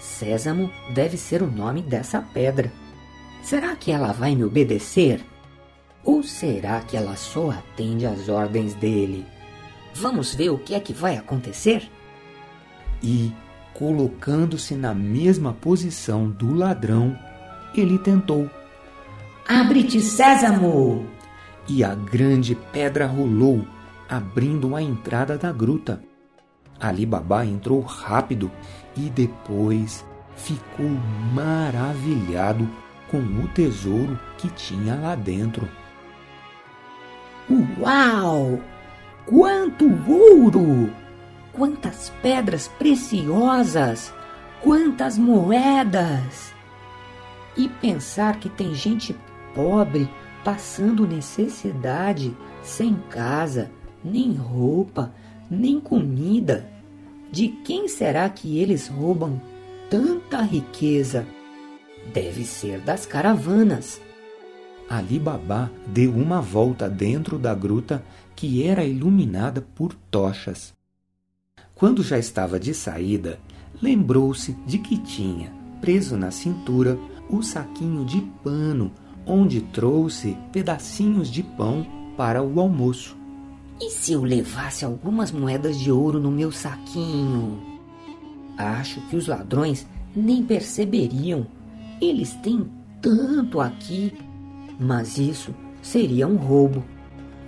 Sésamo 0.00 0.70
deve 0.94 1.16
ser 1.16 1.42
o 1.42 1.50
nome 1.50 1.82
dessa 1.82 2.20
pedra. 2.20 2.72
Será 3.42 3.74
que 3.76 3.90
ela 3.90 4.12
vai 4.12 4.34
me 4.34 4.44
obedecer? 4.44 5.24
Ou 6.04 6.22
será 6.22 6.80
que 6.80 6.96
ela 6.96 7.16
só 7.16 7.50
atende 7.50 8.06
às 8.06 8.28
ordens 8.28 8.74
dele? 8.74 9.26
Vamos 9.94 10.34
ver 10.34 10.50
o 10.50 10.58
que 10.58 10.74
é 10.74 10.80
que 10.80 10.92
vai 10.92 11.16
acontecer? 11.16 11.90
E, 13.02 13.32
colocando-se 13.74 14.74
na 14.74 14.94
mesma 14.94 15.52
posição 15.52 16.28
do 16.28 16.54
ladrão, 16.54 17.18
ele 17.74 17.98
tentou. 17.98 18.48
Abre-te, 19.46 20.00
Sésamo! 20.00 21.06
E 21.68 21.84
a 21.84 21.94
grande 21.94 22.54
pedra 22.72 23.06
rolou, 23.06 23.64
abrindo 24.08 24.74
a 24.74 24.82
entrada 24.82 25.36
da 25.36 25.52
gruta. 25.52 26.02
Ali 26.80 27.04
Babá 27.04 27.44
entrou 27.44 27.80
rápido 27.80 28.50
e 28.96 29.10
depois 29.10 30.04
ficou 30.36 30.88
maravilhado 31.34 32.68
com 33.10 33.18
o 33.18 33.48
tesouro 33.48 34.18
que 34.36 34.48
tinha 34.50 34.94
lá 34.94 35.14
dentro. 35.14 35.68
Uau! 37.80 38.60
Quanto 39.24 39.86
ouro! 40.06 40.92
Quantas 41.52 42.12
pedras 42.22 42.68
preciosas! 42.68 44.12
Quantas 44.62 45.16
moedas! 45.16 46.54
E 47.56 47.68
pensar 47.68 48.38
que 48.38 48.48
tem 48.48 48.74
gente 48.74 49.16
pobre 49.54 50.08
passando 50.44 51.06
necessidade, 51.06 52.36
sem 52.62 52.94
casa, 53.10 53.70
nem 54.04 54.32
roupa, 54.32 55.12
nem 55.50 55.80
comida. 55.80 56.68
De 57.30 57.48
quem 57.48 57.88
será 57.88 58.28
que 58.28 58.58
eles 58.58 58.88
roubam 58.88 59.40
tanta 59.90 60.40
riqueza? 60.42 61.26
Deve 62.12 62.44
ser 62.44 62.80
das 62.80 63.06
caravanas. 63.06 64.00
Ali 64.88 65.18
Babá 65.18 65.70
deu 65.86 66.12
uma 66.12 66.40
volta 66.40 66.88
dentro 66.88 67.38
da 67.38 67.54
gruta 67.54 68.02
que 68.34 68.64
era 68.64 68.84
iluminada 68.84 69.60
por 69.74 69.92
tochas. 70.10 70.72
Quando 71.74 72.02
já 72.02 72.18
estava 72.18 72.58
de 72.58 72.72
saída, 72.72 73.38
lembrou-se 73.82 74.52
de 74.66 74.78
que 74.78 74.96
tinha, 74.96 75.52
preso 75.80 76.16
na 76.16 76.30
cintura, 76.30 76.98
o 77.28 77.42
saquinho 77.42 78.04
de 78.04 78.20
pano 78.42 78.90
onde 79.28 79.60
trouxe 79.60 80.36
pedacinhos 80.50 81.30
de 81.30 81.42
pão 81.42 81.86
para 82.16 82.42
o 82.42 82.58
almoço. 82.58 83.16
E 83.80 83.90
se 83.90 84.12
eu 84.12 84.24
levasse 84.24 84.84
algumas 84.84 85.30
moedas 85.30 85.78
de 85.78 85.92
ouro 85.92 86.18
no 86.18 86.30
meu 86.30 86.50
saquinho? 86.50 87.62
Acho 88.56 89.00
que 89.02 89.14
os 89.14 89.28
ladrões 89.28 89.86
nem 90.16 90.42
perceberiam. 90.42 91.46
Eles 92.00 92.32
têm 92.42 92.70
tanto 93.00 93.60
aqui 93.60 94.12
mas 94.78 95.18
isso 95.18 95.54
seria 95.82 96.28
um 96.28 96.36
roubo, 96.36 96.84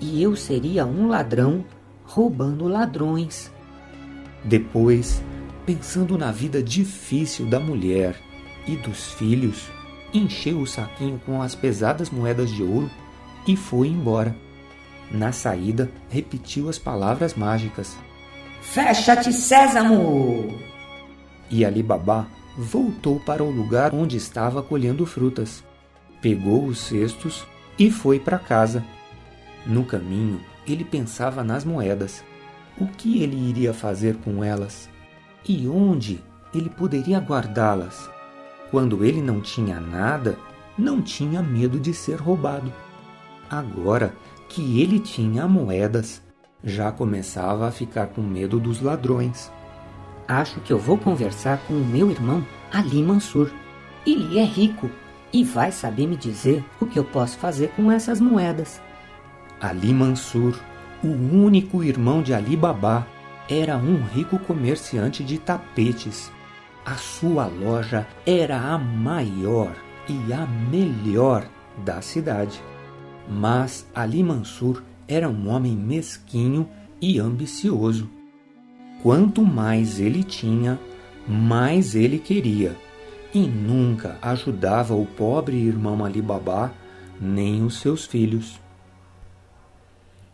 e 0.00 0.22
eu 0.22 0.34
seria 0.34 0.84
um 0.84 1.06
ladrão 1.06 1.64
roubando 2.04 2.66
ladrões. 2.66 3.52
Depois, 4.42 5.22
pensando 5.64 6.18
na 6.18 6.32
vida 6.32 6.62
difícil 6.62 7.46
da 7.46 7.60
mulher 7.60 8.16
e 8.66 8.74
dos 8.76 9.12
filhos, 9.12 9.68
encheu 10.12 10.60
o 10.60 10.66
saquinho 10.66 11.20
com 11.24 11.40
as 11.40 11.54
pesadas 11.54 12.10
moedas 12.10 12.50
de 12.50 12.62
ouro 12.62 12.90
e 13.46 13.56
foi 13.56 13.88
embora. 13.88 14.34
Na 15.10 15.30
saída, 15.30 15.90
repetiu 16.08 16.68
as 16.68 16.78
palavras 16.78 17.34
mágicas: 17.34 17.96
Fecha-te, 18.60 19.32
Sésamo! 19.32 20.58
E 21.50 21.64
Ali 21.64 21.82
Babá 21.82 22.26
voltou 22.60 23.18
para 23.20 23.42
o 23.42 23.50
lugar 23.50 23.94
onde 23.94 24.16
estava 24.16 24.62
colhendo 24.62 25.06
frutas 25.06 25.64
pegou 26.20 26.66
os 26.66 26.78
cestos 26.78 27.46
e 27.78 27.90
foi 27.90 28.20
para 28.20 28.38
casa. 28.38 28.84
No 29.66 29.84
caminho, 29.84 30.40
ele 30.66 30.84
pensava 30.84 31.42
nas 31.42 31.64
moedas. 31.64 32.22
O 32.78 32.86
que 32.86 33.22
ele 33.22 33.36
iria 33.36 33.72
fazer 33.72 34.16
com 34.16 34.44
elas? 34.44 34.88
E 35.46 35.66
onde 35.68 36.22
ele 36.54 36.70
poderia 36.70 37.18
guardá-las? 37.18 38.10
Quando 38.70 39.04
ele 39.04 39.20
não 39.20 39.40
tinha 39.40 39.80
nada, 39.80 40.38
não 40.78 41.02
tinha 41.02 41.42
medo 41.42 41.78
de 41.78 41.92
ser 41.92 42.16
roubado. 42.16 42.72
Agora 43.48 44.14
que 44.48 44.80
ele 44.80 45.00
tinha 45.00 45.46
moedas, 45.48 46.22
já 46.62 46.92
começava 46.92 47.66
a 47.66 47.72
ficar 47.72 48.08
com 48.08 48.20
medo 48.20 48.60
dos 48.60 48.80
ladrões. 48.80 49.50
Acho 50.30 50.60
que 50.60 50.72
eu 50.72 50.78
vou 50.78 50.96
conversar 50.96 51.58
com 51.66 51.74
o 51.74 51.84
meu 51.84 52.08
irmão 52.08 52.46
Ali 52.72 53.02
Mansur. 53.02 53.50
Ele 54.06 54.38
é 54.38 54.44
rico 54.44 54.88
e 55.32 55.42
vai 55.42 55.72
saber 55.72 56.06
me 56.06 56.16
dizer 56.16 56.64
o 56.80 56.86
que 56.86 57.00
eu 57.00 57.04
posso 57.04 57.36
fazer 57.36 57.70
com 57.70 57.90
essas 57.90 58.20
moedas. 58.20 58.80
Ali 59.60 59.92
Mansur, 59.92 60.56
o 61.02 61.08
único 61.08 61.82
irmão 61.82 62.22
de 62.22 62.32
Ali 62.32 62.56
Babá, 62.56 63.04
era 63.48 63.76
um 63.76 64.04
rico 64.04 64.38
comerciante 64.38 65.24
de 65.24 65.36
tapetes. 65.36 66.30
A 66.86 66.94
sua 66.94 67.46
loja 67.46 68.06
era 68.24 68.56
a 68.56 68.78
maior 68.78 69.74
e 70.08 70.32
a 70.32 70.46
melhor 70.46 71.44
da 71.84 72.00
cidade. 72.00 72.62
Mas 73.28 73.84
Ali 73.92 74.22
Mansur 74.22 74.80
era 75.08 75.28
um 75.28 75.48
homem 75.48 75.74
mesquinho 75.74 76.68
e 77.02 77.18
ambicioso. 77.18 78.19
Quanto 79.02 79.42
mais 79.42 79.98
ele 79.98 80.22
tinha, 80.22 80.78
mais 81.26 81.94
ele 81.94 82.18
queria, 82.18 82.76
e 83.32 83.46
nunca 83.46 84.18
ajudava 84.20 84.94
o 84.94 85.06
pobre 85.06 85.56
irmão 85.56 86.04
Ali 86.04 86.20
Babá 86.20 86.70
nem 87.20 87.62
os 87.62 87.80
seus 87.80 88.04
filhos. 88.04 88.60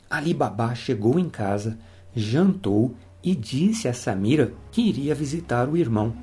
Ali 0.08 0.32
Babá 0.32 0.74
chegou 0.74 1.18
em 1.18 1.28
casa, 1.28 1.78
jantou 2.14 2.94
e 3.22 3.34
disse 3.34 3.88
a 3.88 3.92
Samira 3.92 4.52
que 4.70 4.82
iria 4.82 5.14
visitar 5.14 5.68
o 5.68 5.76
irmão. 5.76 6.14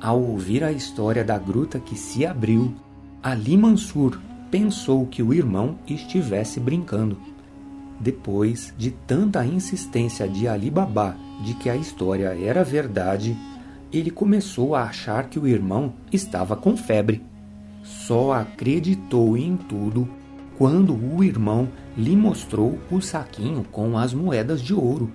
Ao 0.00 0.20
ouvir 0.20 0.62
a 0.64 0.72
história 0.72 1.24
da 1.24 1.38
gruta 1.38 1.78
que 1.78 1.96
se 1.96 2.26
abriu, 2.26 2.74
Ali 3.22 3.56
Mansur 3.56 4.20
pensou 4.50 5.06
que 5.06 5.22
o 5.22 5.32
irmão 5.32 5.78
estivesse 5.86 6.60
brincando. 6.60 7.16
Depois 8.00 8.74
de 8.76 8.90
tanta 8.90 9.44
insistência 9.44 10.28
de 10.28 10.48
Ali 10.48 10.70
Babá 10.70 11.14
de 11.44 11.54
que 11.54 11.70
a 11.70 11.76
história 11.76 12.36
era 12.38 12.64
verdade, 12.64 13.36
ele 13.92 14.10
começou 14.10 14.74
a 14.74 14.84
achar 14.84 15.28
que 15.28 15.38
o 15.38 15.46
irmão 15.46 15.94
estava 16.12 16.56
com 16.56 16.76
febre. 16.76 17.22
Só 17.82 18.32
acreditou 18.32 19.36
em 19.36 19.56
tudo 19.56 20.08
quando 20.56 20.94
o 20.94 21.22
irmão 21.22 21.68
lhe 21.96 22.16
mostrou 22.16 22.78
o 22.90 23.00
saquinho 23.00 23.64
com 23.70 23.96
as 23.98 24.14
moedas 24.14 24.60
de 24.62 24.74
ouro. 24.74 25.10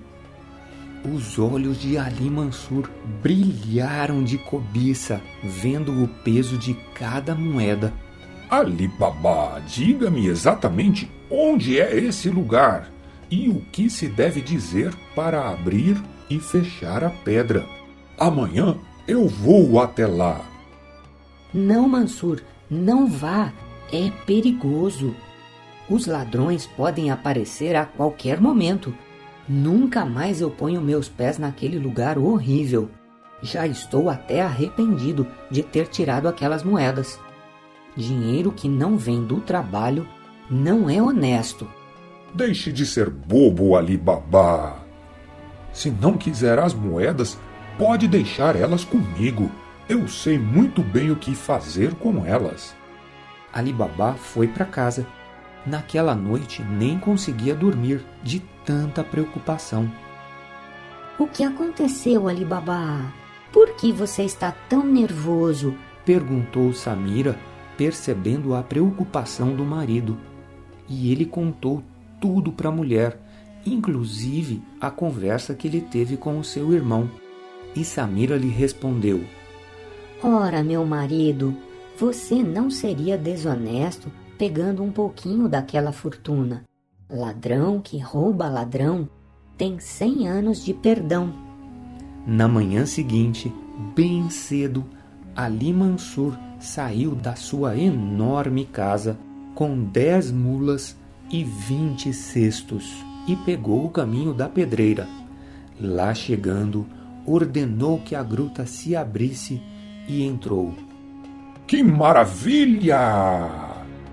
Os 1.04 1.38
olhos 1.38 1.80
de 1.80 1.96
Ali 1.96 2.28
Mansur 2.28 2.90
brilharam 3.22 4.22
de 4.22 4.36
cobiça, 4.36 5.20
vendo 5.42 6.04
o 6.04 6.06
peso 6.06 6.58
de 6.58 6.74
cada 6.94 7.34
moeda. 7.34 7.92
Ali 8.50 8.88
Baba, 8.88 9.60
diga-me 9.60 10.26
exatamente 10.26 11.08
onde 11.30 11.80
é 11.80 11.96
esse 11.96 12.28
lugar 12.28 12.90
e 13.30 13.48
o 13.48 13.60
que 13.70 13.88
se 13.88 14.08
deve 14.08 14.40
dizer 14.40 14.92
para 15.14 15.48
abrir 15.48 15.96
e 16.28 16.40
fechar 16.40 17.04
a 17.04 17.10
pedra. 17.10 17.64
Amanhã 18.18 18.76
eu 19.06 19.28
vou 19.28 19.80
até 19.80 20.04
lá. 20.04 20.40
Não, 21.54 21.88
Mansur, 21.88 22.40
não 22.68 23.06
vá. 23.06 23.52
É 23.92 24.10
perigoso. 24.26 25.14
Os 25.88 26.06
ladrões 26.06 26.66
podem 26.66 27.10
aparecer 27.10 27.76
a 27.76 27.84
qualquer 27.84 28.40
momento. 28.40 28.92
Nunca 29.48 30.04
mais 30.04 30.40
eu 30.40 30.50
ponho 30.50 30.80
meus 30.80 31.08
pés 31.08 31.38
naquele 31.38 31.78
lugar 31.78 32.18
horrível. 32.18 32.88
Já 33.42 33.66
estou 33.66 34.10
até 34.10 34.42
arrependido 34.42 35.26
de 35.50 35.62
ter 35.62 35.86
tirado 35.86 36.28
aquelas 36.28 36.62
moedas. 36.62 37.18
Dinheiro 37.96 38.52
que 38.52 38.68
não 38.68 38.96
vem 38.96 39.24
do 39.24 39.40
trabalho 39.40 40.06
não 40.48 40.88
é 40.88 41.02
honesto. 41.02 41.68
Deixe 42.34 42.72
de 42.72 42.86
ser 42.86 43.10
bobo, 43.10 43.76
Ali 43.76 43.96
Babá. 43.96 44.78
Se 45.72 45.90
não 45.90 46.16
quiser 46.16 46.58
as 46.58 46.74
moedas, 46.74 47.38
pode 47.78 48.06
deixar 48.08 48.56
elas 48.56 48.84
comigo. 48.84 49.50
Eu 49.88 50.06
sei 50.08 50.38
muito 50.38 50.82
bem 50.82 51.10
o 51.10 51.16
que 51.16 51.34
fazer 51.34 51.94
com 51.94 52.24
elas. 52.24 52.74
Ali 53.52 53.72
Babá 53.72 54.14
foi 54.14 54.46
para 54.46 54.64
casa 54.64 55.06
Naquela 55.66 56.14
noite 56.14 56.62
nem 56.62 56.98
conseguia 56.98 57.54
dormir 57.54 58.04
de 58.22 58.40
tanta 58.64 59.04
preocupação. 59.04 59.90
O 61.18 61.26
que 61.26 61.44
aconteceu, 61.44 62.28
Alibaba? 62.28 63.12
Por 63.52 63.74
que 63.76 63.92
você 63.92 64.22
está 64.22 64.52
tão 64.68 64.84
nervoso? 64.84 65.76
perguntou 66.04 66.72
Samira, 66.72 67.38
percebendo 67.80 68.54
a 68.54 68.62
preocupação 68.62 69.56
do 69.56 69.64
marido. 69.64 70.18
E 70.86 71.10
ele 71.10 71.24
contou 71.24 71.82
tudo 72.20 72.52
para 72.52 72.68
a 72.68 72.72
mulher, 72.72 73.18
inclusive 73.64 74.62
a 74.78 74.90
conversa 74.90 75.54
que 75.54 75.66
ele 75.66 75.80
teve 75.80 76.18
com 76.18 76.38
o 76.38 76.44
seu 76.44 76.74
irmão. 76.74 77.08
E 77.74 77.82
Samira 77.82 78.36
lhe 78.36 78.50
respondeu: 78.50 79.24
Ora, 80.22 80.62
meu 80.62 80.84
marido, 80.84 81.56
você 81.96 82.42
não 82.42 82.68
seria 82.68 83.16
desonesto 83.16 84.12
pegando 84.36 84.82
um 84.82 84.92
pouquinho 84.92 85.48
daquela 85.48 85.90
fortuna. 85.90 86.64
Ladrão 87.08 87.80
que 87.80 87.96
rouba 87.98 88.46
ladrão 88.46 89.08
tem 89.56 89.80
cem 89.80 90.28
anos 90.28 90.62
de 90.62 90.74
perdão. 90.74 91.32
Na 92.26 92.46
manhã 92.46 92.84
seguinte, 92.84 93.50
bem 93.96 94.28
cedo, 94.28 94.84
Ali 95.34 95.72
Mansur 95.72 96.36
saiu 96.60 97.14
da 97.14 97.34
sua 97.34 97.76
enorme 97.76 98.64
casa 98.64 99.18
com 99.54 99.82
dez 99.82 100.30
mulas 100.30 100.96
e 101.30 101.42
vinte 101.42 102.12
cestos 102.12 102.92
e 103.26 103.34
pegou 103.36 103.84
o 103.86 103.90
caminho 103.90 104.32
da 104.32 104.48
pedreira. 104.48 105.08
Lá 105.80 106.14
chegando, 106.14 106.86
ordenou 107.26 107.98
que 107.98 108.14
a 108.14 108.22
gruta 108.22 108.66
se 108.66 108.94
abrisse 108.94 109.60
e 110.06 110.22
entrou. 110.22 110.74
Que 111.66 111.82
maravilha! 111.82 112.98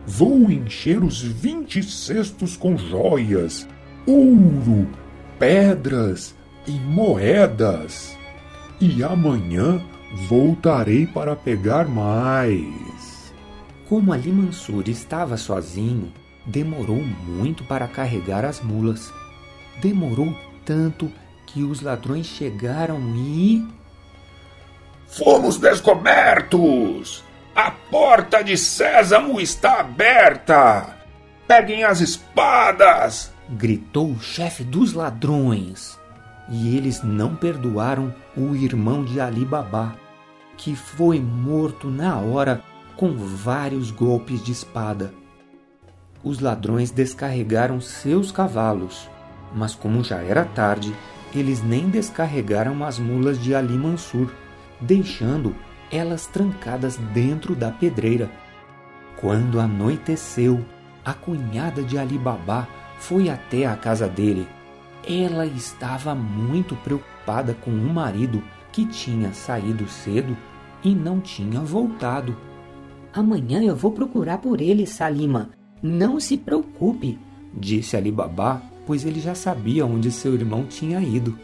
Vou 0.05 0.49
encher 0.49 1.03
os 1.03 1.21
vinte 1.21 1.83
cestos 1.83 2.55
com 2.55 2.77
joias, 2.77 3.67
ouro, 4.05 4.87
pedras 5.37 6.33
e 6.65 6.71
moedas. 6.71 8.17
E 8.79 9.03
amanhã 9.03 9.81
voltarei 10.13 11.05
para 11.05 11.35
pegar 11.35 11.87
mais. 11.87 13.33
Como 13.87 14.11
Ali 14.11 14.31
Mansur 14.31 14.87
estava 14.87 15.37
sozinho, 15.37 16.11
demorou 16.45 17.01
muito 17.01 17.63
para 17.63 17.87
carregar 17.87 18.45
as 18.45 18.61
mulas. 18.61 19.13
Demorou 19.81 20.35
tanto 20.65 21.11
que 21.45 21.63
os 21.63 21.81
ladrões 21.81 22.25
chegaram 22.25 22.99
e. 23.15 23.65
Fomos 25.07 25.57
descobertos! 25.57 27.23
A 27.55 27.71
porta 27.71 28.43
de 28.43 28.57
Sésamo 28.57 29.39
está 29.39 29.79
aberta! 29.79 30.97
Peguem 31.47 31.83
as 31.83 32.01
espadas! 32.01 33.31
gritou 33.49 34.11
o 34.11 34.19
chefe 34.19 34.63
dos 34.63 34.93
ladrões. 34.93 35.97
E 36.49 36.75
eles 36.75 37.03
não 37.03 37.35
perdoaram 37.35 38.13
o 38.35 38.55
irmão 38.55 39.03
de 39.03 39.19
Ali 39.19 39.43
Babá, 39.43 39.95
que 40.55 40.75
foi 40.75 41.19
morto 41.19 41.89
na 41.89 42.17
hora 42.17 42.63
com 42.95 43.13
vários 43.13 43.91
golpes 43.91 44.43
de 44.43 44.51
espada. 44.51 45.13
Os 46.23 46.39
ladrões 46.39 46.89
descarregaram 46.89 47.79
seus 47.79 48.31
cavalos, 48.31 49.09
mas 49.53 49.75
como 49.75 50.03
já 50.03 50.17
era 50.17 50.45
tarde, 50.45 50.93
eles 51.33 51.61
nem 51.61 51.89
descarregaram 51.89 52.83
as 52.83 52.97
mulas 52.97 53.41
de 53.41 53.53
Ali 53.53 53.77
Mansur, 53.77 54.33
deixando 54.81 55.55
elas 55.91 56.25
trancadas 56.25 56.97
dentro 57.13 57.55
da 57.55 57.71
pedreira. 57.71 58.29
Quando 59.17 59.59
anoiteceu, 59.59 60.65
a 61.03 61.13
cunhada 61.13 61.83
de 61.83 61.97
Ali 61.97 62.17
Babá 62.17 62.67
foi 62.99 63.29
até 63.29 63.65
a 63.65 63.75
casa 63.75 64.07
dele. 64.07 64.47
Ela 65.09 65.45
estava 65.45 66.13
muito 66.13 66.75
preocupada 66.75 67.53
com 67.53 67.71
o 67.71 67.93
marido 67.93 68.43
que 68.73 68.85
tinha 68.85 69.33
saído 69.33 69.87
cedo 69.87 70.35
e 70.83 70.93
não 70.93 71.21
tinha 71.21 71.61
voltado. 71.61 72.35
Amanhã 73.13 73.63
eu 73.63 73.75
vou 73.75 73.91
procurar 73.91 74.39
por 74.39 74.59
ele, 74.59 74.85
Salima. 74.85 75.49
Não 75.81 76.19
se 76.19 76.37
preocupe, 76.37 77.17
disse 77.53 77.95
Ali 77.95 78.11
Babá, 78.11 78.61
pois 78.85 79.05
ele 79.05 79.19
já 79.19 79.33
sabia 79.33 79.85
onde 79.85 80.11
seu 80.11 80.33
irmão 80.33 80.65
tinha 80.65 80.99
ido. 80.99 81.37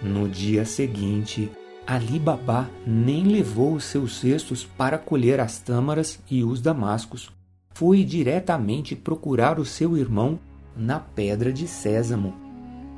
No 0.00 0.28
dia 0.28 0.64
seguinte, 0.64 1.50
Ali 1.86 2.18
Babá 2.18 2.68
nem 2.86 3.24
levou 3.24 3.74
os 3.74 3.84
seus 3.84 4.20
cestos 4.20 4.64
para 4.64 4.96
colher 4.96 5.40
as 5.40 5.58
tâmaras 5.58 6.20
e 6.30 6.44
os 6.44 6.60
damascos. 6.60 7.30
Foi 7.74 8.04
diretamente 8.04 8.94
procurar 8.94 9.58
o 9.58 9.64
seu 9.64 9.96
irmão 9.96 10.38
na 10.76 11.00
Pedra 11.00 11.52
de 11.52 11.66
Sésamo. 11.66 12.49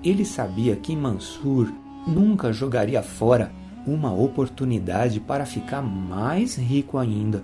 Ele 0.04 0.24
sabia 0.24 0.74
que 0.76 0.96
Mansur 0.96 1.72
nunca 2.06 2.52
jogaria 2.52 3.02
fora 3.02 3.52
uma 3.86 4.12
oportunidade 4.12 5.20
para 5.20 5.46
ficar 5.46 5.82
mais 5.82 6.56
rico 6.56 6.98
ainda. 6.98 7.42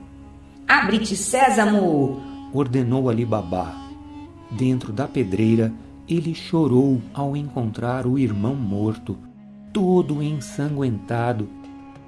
Abre-te, 0.66 1.16
Sésamo! 1.16 2.20
ordenou 2.52 3.08
Ali 3.08 3.24
Babá. 3.24 3.74
Dentro 4.50 4.92
da 4.92 5.06
pedreira, 5.06 5.72
ele 6.08 6.34
chorou 6.34 7.00
ao 7.12 7.36
encontrar 7.36 8.06
o 8.06 8.18
irmão 8.18 8.54
morto, 8.54 9.16
todo 9.72 10.22
ensanguentado. 10.22 11.48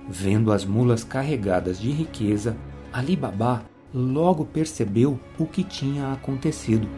Vendo 0.08 0.52
as 0.52 0.64
mulas 0.64 1.04
carregadas 1.04 1.78
de 1.78 1.90
riqueza, 1.90 2.56
Ali 2.92 3.14
Babá 3.14 3.62
logo 3.94 4.44
percebeu 4.44 5.18
o 5.38 5.46
que 5.46 5.62
tinha 5.62 6.12
acontecido. 6.12 6.88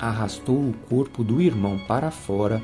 Arrastou 0.00 0.56
o 0.56 0.74
corpo 0.88 1.22
do 1.22 1.42
irmão 1.42 1.78
para 1.86 2.10
fora, 2.10 2.62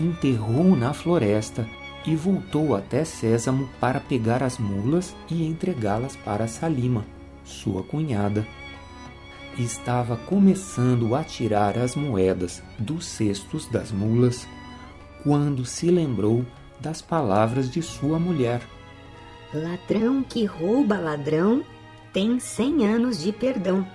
enterrou-o 0.00 0.74
na 0.74 0.94
floresta 0.94 1.68
e 2.06 2.16
voltou 2.16 2.74
até 2.74 3.04
Sésamo 3.04 3.68
para 3.78 4.00
pegar 4.00 4.42
as 4.42 4.58
mulas 4.58 5.14
e 5.30 5.46
entregá-las 5.46 6.16
para 6.16 6.48
Salima, 6.48 7.04
sua 7.44 7.82
cunhada. 7.82 8.46
Estava 9.58 10.16
começando 10.16 11.14
a 11.14 11.22
tirar 11.22 11.76
as 11.76 11.94
moedas 11.94 12.62
dos 12.78 13.04
cestos 13.04 13.66
das 13.66 13.90
mulas 13.90 14.48
quando 15.22 15.64
se 15.66 15.90
lembrou 15.90 16.46
das 16.80 17.02
palavras 17.02 17.70
de 17.70 17.82
sua 17.82 18.18
mulher. 18.18 18.62
Ladrão 19.52 20.22
que 20.22 20.44
rouba 20.44 20.96
ladrão 20.96 21.64
tem 22.12 22.38
cem 22.38 22.86
anos 22.86 23.20
de 23.20 23.32
perdão. 23.32 23.86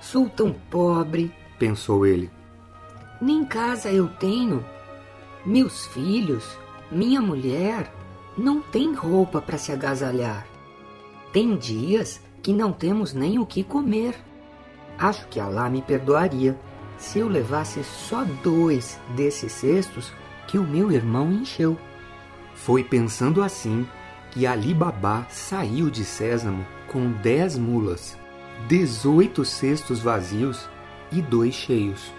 Sou 0.00 0.28
tão 0.28 0.52
pobre, 0.70 1.30
pensou 1.60 2.06
ele. 2.06 2.30
Nem 3.20 3.44
casa 3.44 3.90
eu 3.90 4.08
tenho. 4.08 4.64
Meus 5.44 5.86
filhos, 5.88 6.58
minha 6.90 7.20
mulher, 7.20 7.92
não 8.36 8.62
têm 8.62 8.94
roupa 8.94 9.42
para 9.42 9.58
se 9.58 9.70
agasalhar. 9.70 10.46
Tem 11.32 11.54
dias 11.56 12.20
que 12.42 12.52
não 12.52 12.72
temos 12.72 13.12
nem 13.12 13.38
o 13.38 13.44
que 13.44 13.62
comer. 13.62 14.16
Acho 14.98 15.28
que 15.28 15.38
Alá 15.38 15.68
me 15.68 15.82
perdoaria 15.82 16.58
se 16.96 17.18
eu 17.18 17.28
levasse 17.28 17.84
só 17.84 18.24
dois 18.42 18.98
desses 19.14 19.52
cestos 19.52 20.12
que 20.48 20.58
o 20.58 20.64
meu 20.64 20.90
irmão 20.90 21.30
encheu. 21.30 21.78
Foi 22.54 22.82
pensando 22.82 23.42
assim 23.42 23.86
que 24.30 24.46
Ali 24.46 24.72
Babá 24.72 25.26
saiu 25.28 25.90
de 25.90 26.04
Sésamo 26.04 26.64
com 26.88 27.10
dez 27.12 27.56
mulas, 27.58 28.18
dezoito 28.68 29.44
cestos 29.44 30.00
vazios 30.00 30.68
e 31.12 31.20
dois 31.20 31.54
cheios. 31.54 32.12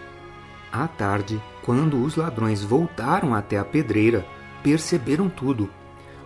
À 0.71 0.87
tarde, 0.87 1.41
quando 1.63 2.03
os 2.03 2.15
ladrões 2.15 2.63
voltaram 2.63 3.35
até 3.35 3.57
a 3.57 3.65
pedreira, 3.65 4.25
perceberam 4.63 5.29
tudo. 5.29 5.69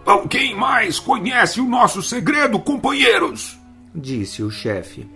Alguém 0.06 0.56
mais 0.56 1.00
conhece 1.00 1.60
o 1.60 1.66
nosso 1.66 2.02
segredo, 2.02 2.60
companheiros? 2.60 3.58
disse 3.94 4.44
o 4.44 4.52
chefe. 4.52 5.10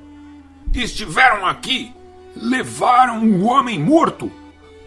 Estiveram 0.74 1.46
aqui, 1.46 1.94
levaram 2.36 3.24
o 3.24 3.44
homem 3.46 3.80
morto, 3.80 4.32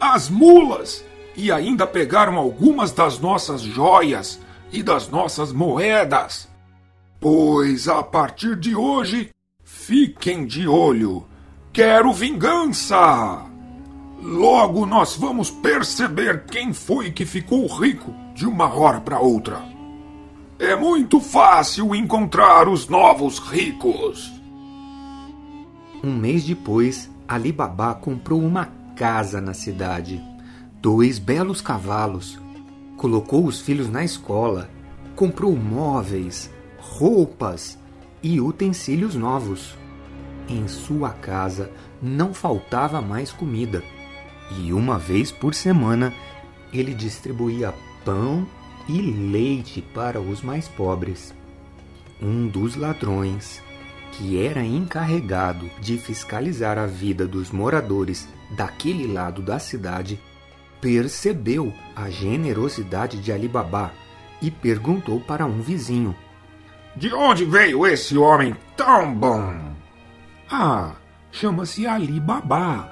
as 0.00 0.28
mulas 0.28 1.04
e 1.36 1.52
ainda 1.52 1.86
pegaram 1.86 2.36
algumas 2.36 2.92
das 2.92 3.18
nossas 3.18 3.62
joias 3.62 4.40
e 4.72 4.82
das 4.82 5.08
nossas 5.08 5.52
moedas. 5.52 6.48
Pois 7.20 7.86
a 7.88 8.02
partir 8.02 8.56
de 8.56 8.74
hoje, 8.74 9.30
fiquem 9.62 10.46
de 10.46 10.66
olho. 10.66 11.26
Quero 11.72 12.12
vingança! 12.12 13.46
Logo 14.20 14.84
nós 14.84 15.16
vamos 15.16 15.50
perceber 15.50 16.44
quem 16.44 16.74
foi 16.74 17.10
que 17.10 17.24
ficou 17.24 17.66
rico 17.66 18.14
de 18.34 18.46
uma 18.46 18.66
hora 18.74 19.00
para 19.00 19.18
outra. 19.18 19.64
É 20.58 20.76
muito 20.76 21.18
fácil 21.18 21.94
encontrar 21.94 22.68
os 22.68 22.88
novos 22.88 23.38
ricos. 23.38 24.30
Um 26.04 26.14
mês 26.14 26.44
depois, 26.44 27.10
Ali 27.26 27.50
Babá 27.50 27.94
comprou 27.94 28.42
uma 28.42 28.66
casa 28.94 29.40
na 29.40 29.54
cidade, 29.54 30.22
dois 30.78 31.18
belos 31.18 31.62
cavalos, 31.62 32.38
colocou 32.98 33.46
os 33.46 33.62
filhos 33.62 33.88
na 33.88 34.04
escola, 34.04 34.68
comprou 35.16 35.56
móveis, 35.56 36.50
roupas 36.78 37.78
e 38.22 38.42
utensílios 38.42 39.14
novos. 39.14 39.80
Em 40.48 40.66
sua 40.68 41.10
casa 41.10 41.70
não 42.00 42.34
faltava 42.34 43.00
mais 43.00 43.30
comida, 43.30 43.82
e 44.58 44.72
uma 44.72 44.98
vez 44.98 45.30
por 45.30 45.54
semana 45.54 46.12
ele 46.72 46.94
distribuía 46.94 47.72
pão 48.04 48.46
e 48.88 49.00
leite 49.00 49.80
para 49.94 50.20
os 50.20 50.42
mais 50.42 50.68
pobres. 50.68 51.34
Um 52.20 52.48
dos 52.48 52.76
ladrões, 52.76 53.62
que 54.12 54.44
era 54.44 54.64
encarregado 54.64 55.70
de 55.80 55.96
fiscalizar 55.96 56.78
a 56.78 56.86
vida 56.86 57.26
dos 57.26 57.50
moradores 57.50 58.28
daquele 58.50 59.12
lado 59.12 59.40
da 59.40 59.58
cidade, 59.58 60.20
percebeu 60.80 61.72
a 61.94 62.10
generosidade 62.10 63.20
de 63.20 63.32
Ali 63.32 63.48
Babá 63.48 63.92
e 64.40 64.50
perguntou 64.50 65.20
para 65.20 65.46
um 65.46 65.60
vizinho: 65.62 66.14
De 66.96 67.12
onde 67.14 67.44
veio 67.44 67.86
esse 67.86 68.18
homem 68.18 68.54
tão 68.76 69.14
bom? 69.14 69.71
Ah, 70.54 70.96
chama-se 71.30 71.86
Ali 71.86 72.20
Babá. 72.20 72.86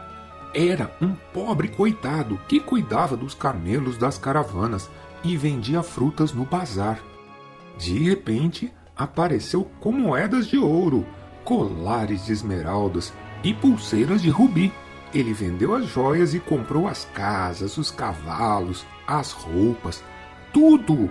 Era 0.54 0.90
um 0.98 1.14
pobre 1.14 1.68
coitado 1.68 2.40
que 2.48 2.58
cuidava 2.58 3.18
dos 3.18 3.34
camelos 3.34 3.98
das 3.98 4.16
caravanas 4.16 4.88
e 5.22 5.36
vendia 5.36 5.82
frutas 5.82 6.32
no 6.32 6.46
bazar. 6.46 6.98
De 7.76 7.98
repente, 7.98 8.72
apareceu 8.96 9.70
com 9.78 9.92
moedas 9.92 10.46
de 10.46 10.56
ouro, 10.56 11.06
colares 11.44 12.24
de 12.24 12.32
esmeraldas 12.32 13.12
e 13.44 13.52
pulseiras 13.52 14.22
de 14.22 14.30
rubi. 14.30 14.72
Ele 15.12 15.34
vendeu 15.34 15.74
as 15.74 15.84
joias 15.84 16.32
e 16.32 16.40
comprou 16.40 16.88
as 16.88 17.04
casas, 17.12 17.76
os 17.76 17.90
cavalos, 17.90 18.86
as 19.06 19.32
roupas, 19.32 20.02
tudo. 20.50 21.10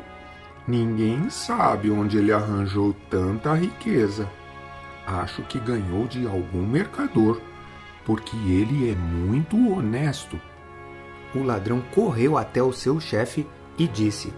Ninguém 0.67 1.29
sabe 1.29 1.91
onde 1.91 2.17
ele 2.17 2.33
arranjou 2.33 2.95
tanta 3.07 3.53
riqueza. 3.53 4.27
Acho 5.09 5.41
que 5.41 5.59
ganhou 5.59 6.07
de 6.07 6.27
algum 6.27 6.63
mercador, 6.67 7.41
porque 8.05 8.37
ele 8.37 8.91
é 8.91 8.95
muito 8.95 9.57
honesto. 9.73 10.39
O 11.33 11.41
ladrão 11.41 11.81
correu 11.95 12.37
até 12.37 12.61
o 12.61 12.71
seu 12.71 12.99
chefe 12.99 13.47
e 13.75 13.87
disse: 13.87 14.31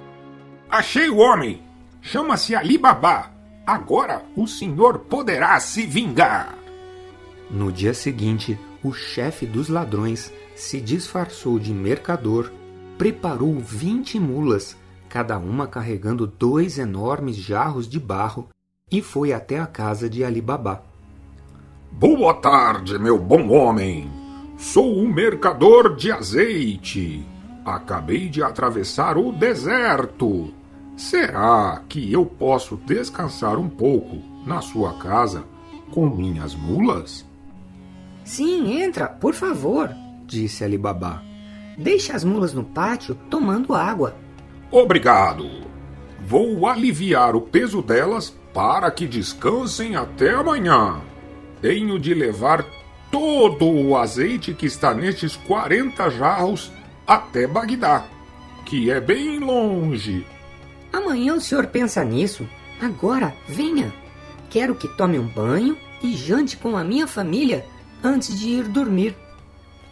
Achei 0.69 1.09
o 1.09 1.17
homem! 1.17 1.61
Chama-se 2.01 2.55
Ali 2.55 2.77
Babá. 2.77 3.31
Agora 3.67 4.23
o 4.33 4.47
senhor 4.47 4.99
poderá 4.99 5.59
se 5.59 5.85
vingar. 5.85 6.57
No 7.49 7.69
dia 7.69 7.93
seguinte, 7.93 8.57
o 8.81 8.93
chefe 8.93 9.45
dos 9.45 9.67
ladrões 9.67 10.31
se 10.55 10.79
disfarçou 10.79 11.59
de 11.59 11.73
mercador, 11.73 12.49
preparou 12.97 13.59
vinte 13.59 14.17
mulas, 14.17 14.77
cada 15.09 15.37
uma 15.37 15.67
carregando 15.67 16.25
dois 16.25 16.79
enormes 16.79 17.35
jarros 17.35 17.89
de 17.89 17.99
barro, 17.99 18.47
e 18.91 19.01
foi 19.01 19.31
até 19.31 19.57
a 19.57 19.65
casa 19.65 20.09
de 20.09 20.23
Ali 20.23 20.41
Babá. 20.41 20.81
Boa 21.91 22.33
tarde, 22.33 22.99
meu 22.99 23.17
bom 23.17 23.49
homem. 23.49 24.11
Sou 24.57 24.97
um 24.97 25.11
mercador 25.11 25.95
de 25.95 26.11
azeite. 26.11 27.25
Acabei 27.65 28.27
de 28.27 28.43
atravessar 28.43 29.17
o 29.17 29.31
deserto. 29.31 30.53
Será 30.97 31.81
que 31.87 32.11
eu 32.11 32.25
posso 32.25 32.75
descansar 32.75 33.57
um 33.57 33.69
pouco 33.69 34.17
na 34.45 34.61
sua 34.61 34.93
casa 34.97 35.43
com 35.91 36.09
minhas 36.09 36.53
mulas? 36.53 37.25
Sim, 38.23 38.81
entra, 38.81 39.07
por 39.07 39.33
favor, 39.33 39.89
disse 40.25 40.63
Ali 40.63 40.77
Babá. 40.77 41.23
Deixe 41.77 42.11
as 42.11 42.23
mulas 42.23 42.53
no 42.53 42.63
pátio 42.63 43.15
tomando 43.29 43.73
água. 43.73 44.15
Obrigado. 44.69 45.49
Vou 46.19 46.67
aliviar 46.67 47.35
o 47.35 47.41
peso 47.41 47.81
delas 47.81 48.35
para 48.53 48.91
que 48.91 49.07
descansem 49.07 49.95
até 49.95 50.31
amanhã. 50.31 51.01
Tenho 51.61 51.99
de 51.99 52.13
levar 52.13 52.65
todo 53.11 53.65
o 53.65 53.95
azeite 53.95 54.53
que 54.53 54.65
está 54.65 54.93
nestes 54.93 55.35
40 55.35 56.09
jarros 56.09 56.71
até 57.05 57.45
Bagdá, 57.45 58.05
que 58.65 58.89
é 58.89 58.99
bem 58.99 59.39
longe. 59.39 60.25
Amanhã 60.91 61.35
o 61.35 61.41
senhor 61.41 61.67
pensa 61.67 62.03
nisso. 62.03 62.47
Agora, 62.81 63.33
venha. 63.47 63.93
Quero 64.49 64.75
que 64.75 64.87
tome 64.97 65.17
um 65.17 65.27
banho 65.27 65.77
e 66.01 66.15
jante 66.15 66.57
com 66.57 66.75
a 66.75 66.83
minha 66.83 67.07
família 67.07 67.65
antes 68.03 68.37
de 68.37 68.49
ir 68.49 68.67
dormir. 68.67 69.15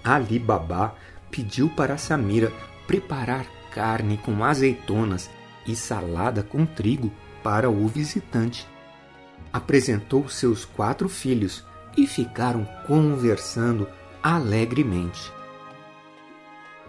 Ali 0.04 0.40
Babá 0.40 0.96
pediu 1.30 1.70
para 1.70 1.98
Samira 1.98 2.52
preparar 2.88 3.46
carne 3.72 4.18
com 4.18 4.44
azeitonas 4.44 5.30
e 5.68 5.76
salada 5.76 6.42
com 6.42 6.66
trigo 6.66 7.12
para 7.44 7.70
o 7.70 7.88
visitante. 7.88 8.68
Apresentou 9.52 10.30
seus 10.30 10.66
quatro 10.66 11.10
filhos 11.10 11.66
e 11.98 12.06
ficaram 12.06 12.66
conversando 12.86 13.88
alegremente. 14.22 15.32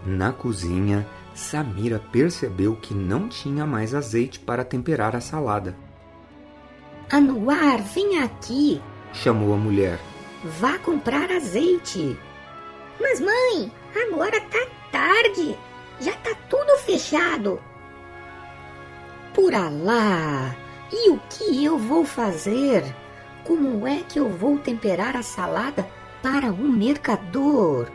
Na 0.05 0.31
cozinha, 0.31 1.07
Samira 1.33 1.99
percebeu 2.11 2.75
que 2.75 2.93
não 2.93 3.27
tinha 3.27 3.65
mais 3.65 3.93
azeite 3.93 4.39
para 4.39 4.63
temperar 4.63 5.15
a 5.15 5.21
salada. 5.21 5.75
Anuar, 7.11 7.81
vem 7.81 8.19
aqui, 8.19 8.81
chamou 9.13 9.53
a 9.53 9.57
mulher. 9.57 9.99
Vá 10.43 10.77
comprar 10.79 11.31
azeite. 11.31 12.17
Mas 12.99 13.19
mãe, 13.19 13.71
agora 13.95 14.39
tá 14.41 14.67
tarde. 14.91 15.57
Já 15.99 16.13
tá 16.13 16.33
tudo 16.49 16.77
fechado. 16.79 17.61
Por 19.33 19.53
Alá! 19.53 20.55
E 20.91 21.09
o 21.09 21.19
que 21.29 21.63
eu 21.63 21.77
vou 21.77 22.03
fazer? 22.03 22.83
Como 23.45 23.87
é 23.87 24.03
que 24.03 24.19
eu 24.19 24.29
vou 24.29 24.57
temperar 24.57 25.15
a 25.15 25.23
salada 25.23 25.87
para 26.21 26.51
o 26.51 26.69
mercador? 26.69 27.89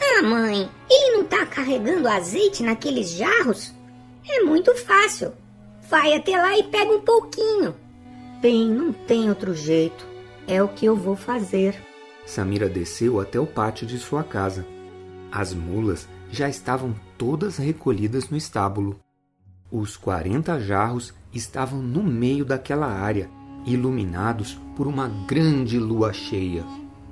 Ah, 0.00 0.22
mãe, 0.22 0.68
ele 0.90 1.16
não 1.16 1.24
tá 1.24 1.44
carregando 1.44 2.08
azeite 2.08 2.62
naqueles 2.62 3.10
jarros? 3.10 3.74
É 4.26 4.42
muito 4.42 4.74
fácil. 4.74 5.32
Vai 5.90 6.14
até 6.14 6.36
lá 6.36 6.58
e 6.58 6.62
pega 6.64 6.90
um 6.90 7.00
pouquinho. 7.00 7.74
Bem, 8.40 8.68
não 8.68 8.92
tem 8.92 9.28
outro 9.28 9.54
jeito. 9.54 10.06
É 10.46 10.62
o 10.62 10.68
que 10.68 10.86
eu 10.86 10.96
vou 10.96 11.16
fazer. 11.16 11.80
Samira 12.26 12.68
desceu 12.68 13.20
até 13.20 13.38
o 13.38 13.46
pátio 13.46 13.86
de 13.86 13.98
sua 13.98 14.24
casa. 14.24 14.66
As 15.30 15.52
mulas 15.52 16.08
já 16.30 16.48
estavam 16.48 16.94
todas 17.18 17.58
recolhidas 17.58 18.30
no 18.30 18.36
estábulo. 18.36 19.03
Os 19.76 19.96
quarenta 19.96 20.60
jarros 20.60 21.12
estavam 21.32 21.82
no 21.82 22.00
meio 22.00 22.44
daquela 22.44 22.86
área, 22.86 23.28
iluminados 23.66 24.56
por 24.76 24.86
uma 24.86 25.08
grande 25.26 25.80
lua 25.80 26.12
cheia. 26.12 26.64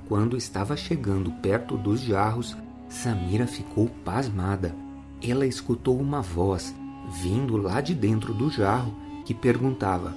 Quando 0.07 0.37
estava 0.37 0.77
chegando 0.77 1.29
perto 1.41 1.75
dos 1.75 1.99
jarros, 1.99 2.55
Samira 2.87 3.45
ficou 3.45 3.89
pasmada. 4.05 4.73
Ela 5.21 5.45
escutou 5.45 5.99
uma 5.99 6.21
voz 6.21 6.73
vindo 7.21 7.57
lá 7.57 7.81
de 7.81 7.93
dentro 7.93 8.33
do 8.33 8.49
jarro 8.49 8.95
que 9.25 9.33
perguntava: 9.33 10.15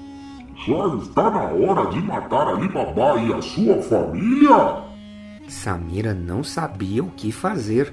Já 0.65 0.87
está 1.03 1.29
na 1.29 1.47
hora 1.47 1.91
de 1.91 2.01
matar 2.01 2.47
Ali 2.47 2.69
Baba 2.69 3.21
e 3.23 3.35
a 3.35 3.43
sua 3.43 3.83
família? 3.83 4.85
Samira 5.49 6.15
não 6.15 6.45
sabia 6.45 7.03
o 7.03 7.11
que 7.11 7.33
fazer. 7.33 7.93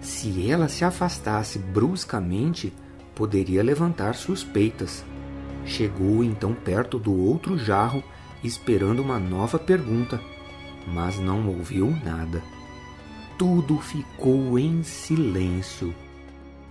Se 0.00 0.50
ela 0.50 0.66
se 0.66 0.84
afastasse 0.84 1.60
bruscamente, 1.60 2.72
poderia 3.22 3.62
levantar 3.62 4.16
suspeitas. 4.16 5.04
Chegou 5.64 6.24
então 6.24 6.52
perto 6.52 6.98
do 6.98 7.16
outro 7.16 7.56
jarro, 7.56 8.02
esperando 8.42 9.00
uma 9.00 9.16
nova 9.16 9.60
pergunta, 9.60 10.20
mas 10.88 11.20
não 11.20 11.46
ouviu 11.46 11.96
nada. 12.04 12.42
Tudo 13.38 13.78
ficou 13.78 14.58
em 14.58 14.82
silêncio. 14.82 15.94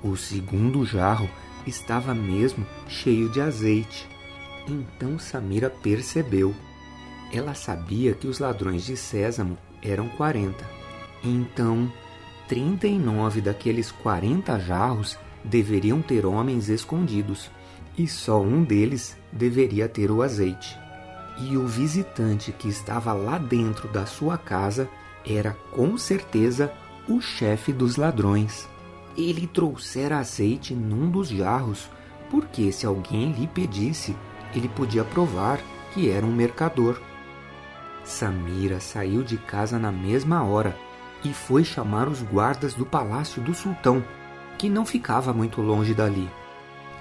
O 0.03 0.17
segundo 0.17 0.85
jarro 0.85 1.29
estava 1.65 2.13
mesmo 2.13 2.65
cheio 2.85 3.29
de 3.29 3.39
azeite. 3.39 4.05
Então 4.67 5.17
Samira 5.17 5.69
percebeu. 5.69 6.53
Ela 7.31 7.53
sabia 7.53 8.13
que 8.13 8.27
os 8.27 8.39
ladrões 8.39 8.85
de 8.85 8.97
sésamo 8.97 9.57
eram 9.81 10.09
quarenta. 10.09 10.69
Então, 11.23 11.89
trinta 12.45 12.87
e 12.87 12.99
nove 12.99 13.39
daqueles 13.39 13.89
quarenta 13.89 14.59
jarros 14.59 15.17
deveriam 15.43 16.01
ter 16.01 16.25
homens 16.25 16.69
escondidos, 16.69 17.49
e 17.97 18.07
só 18.07 18.41
um 18.41 18.63
deles 18.63 19.17
deveria 19.31 19.87
ter 19.87 20.11
o 20.11 20.21
azeite. 20.21 20.77
E 21.39 21.57
o 21.57 21.67
visitante 21.67 22.51
que 22.51 22.67
estava 22.67 23.13
lá 23.13 23.37
dentro 23.37 23.87
da 23.87 24.05
sua 24.05 24.37
casa 24.37 24.89
era 25.25 25.55
com 25.71 25.97
certeza 25.97 26.71
o 27.07 27.19
chefe 27.21 27.73
dos 27.73 27.95
ladrões. 27.95 28.67
Ele 29.17 29.47
trouxera 29.47 30.19
azeite 30.19 30.73
num 30.73 31.09
dos 31.09 31.29
jarros, 31.29 31.89
porque 32.29 32.71
se 32.71 32.85
alguém 32.85 33.31
lhe 33.31 33.47
pedisse, 33.47 34.15
ele 34.55 34.69
podia 34.69 35.03
provar 35.03 35.59
que 35.93 36.09
era 36.09 36.25
um 36.25 36.31
mercador. 36.31 37.01
Samira 38.03 38.79
saiu 38.79 39.23
de 39.23 39.37
casa 39.37 39.77
na 39.77 39.91
mesma 39.91 40.43
hora 40.43 40.77
e 41.23 41.33
foi 41.33 41.63
chamar 41.63 42.07
os 42.07 42.21
guardas 42.21 42.73
do 42.73 42.85
palácio 42.85 43.41
do 43.41 43.53
sultão, 43.53 44.03
que 44.61 44.69
não 44.69 44.85
ficava 44.85 45.33
muito 45.33 45.59
longe 45.59 45.91
dali. 45.91 46.29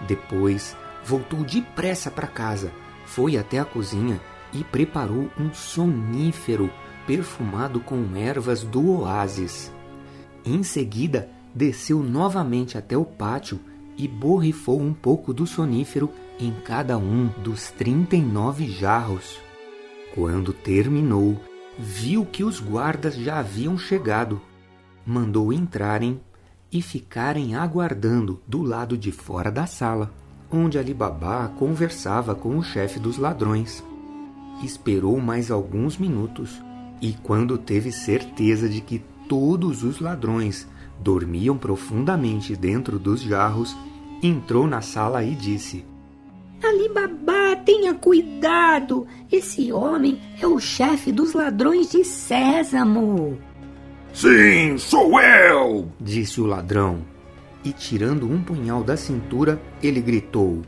Depois 0.09 0.75
voltou 1.05 1.45
depressa 1.45 2.11
para 2.11 2.27
casa, 2.27 2.73
foi 3.05 3.37
até 3.37 3.59
a 3.59 3.67
cozinha 3.67 4.19
e 4.51 4.65
preparou 4.65 5.29
um 5.39 5.53
sonífero 5.53 6.71
perfumado 7.07 7.79
com 7.79 8.17
ervas 8.17 8.65
do 8.65 9.01
oásis. 9.01 9.71
Em 10.43 10.63
seguida, 10.63 11.29
desceu 11.55 12.03
novamente 12.03 12.79
até 12.79 12.97
o 12.97 13.05
pátio 13.05 13.61
e 13.95 14.09
borrifou 14.09 14.81
um 14.81 14.95
pouco 14.95 15.35
do 15.35 15.47
sonífero 15.47 16.11
em 16.39 16.53
cada 16.65 16.97
um 16.97 17.27
dos 17.43 17.71
trinta 17.71 18.17
e 18.17 18.23
nove 18.23 18.71
jarros. 18.71 19.39
Quando 20.15 20.55
terminou, 20.55 21.39
viu 21.79 22.25
que 22.25 22.43
os 22.43 22.59
guardas 22.59 23.17
já 23.17 23.39
haviam 23.39 23.77
chegado. 23.77 24.41
Mandou 25.05 25.53
entrarem 25.53 26.19
e 26.73 26.81
ficarem 26.81 27.55
aguardando 27.55 28.41
do 28.47 28.63
lado 28.63 28.97
de 28.97 29.11
fora 29.11 29.51
da 29.51 29.67
sala, 29.67 30.13
onde 30.51 30.79
Ali 30.79 30.95
Baba 30.95 31.49
conversava 31.59 32.35
com 32.35 32.57
o 32.57 32.63
chefe 32.63 32.99
dos 32.99 33.19
ladrões. 33.19 33.85
Esperou 34.63 35.21
mais 35.21 35.51
alguns 35.51 35.97
minutos 35.97 36.61
e, 37.01 37.15
quando 37.23 37.57
teve 37.57 37.91
certeza 37.91 38.69
de 38.69 38.81
que 38.81 39.03
todos 39.29 39.83
os 39.83 40.01
ladrões 40.01 40.67
dormiam 40.99 41.57
profundamente 41.57 42.55
dentro 42.55 42.99
dos 42.99 43.21
jarros, 43.21 43.77
entrou 44.23 44.67
na 44.67 44.83
sala 44.83 45.25
e 45.25 45.35
disse: 45.35 45.85
Ali 46.63 46.89
Baba, 46.89 47.57
tenha 47.65 47.95
cuidado! 47.95 49.07
Esse 49.33 49.73
homem 49.73 50.21
é 50.41 50.47
o 50.47 50.59
chefe 50.59 51.11
dos 51.11 51.33
ladrões 51.33 51.91
de 51.91 52.05
sésamo. 52.05 53.39
Sim, 54.13 54.77
sou 54.79 55.21
eu! 55.21 55.91
disse 56.01 56.41
o 56.41 56.47
ladrão. 56.47 57.03
E 57.65 57.73
tirando 57.73 58.31
um 58.31 58.43
punhal 58.43 58.83
da 58.83 58.97
cintura, 58.97 59.61
ele 59.83 60.01
gritou: 60.01 60.63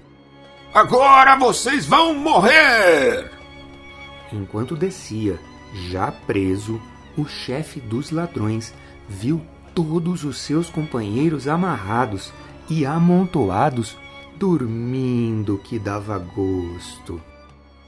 Agora 0.73 1.37
vocês 1.37 1.87
vão 1.87 2.15
morrer! 2.15 3.31
Enquanto 4.33 4.77
descia, 4.77 5.39
já 5.91 6.11
preso, 6.11 6.81
o 7.17 7.27
chefe 7.27 7.81
dos 7.81 8.11
ladrões 8.11 8.73
viu 9.09 9.41
todos 9.75 10.25
os 10.25 10.39
seus 10.39 10.71
companheiros 10.71 11.49
amarrados 11.49 12.33
e 12.69 12.87
amontoados, 12.87 13.97
dormindo 14.37 15.59
que 15.59 15.79
dava 15.79 16.19
gosto. 16.19 17.21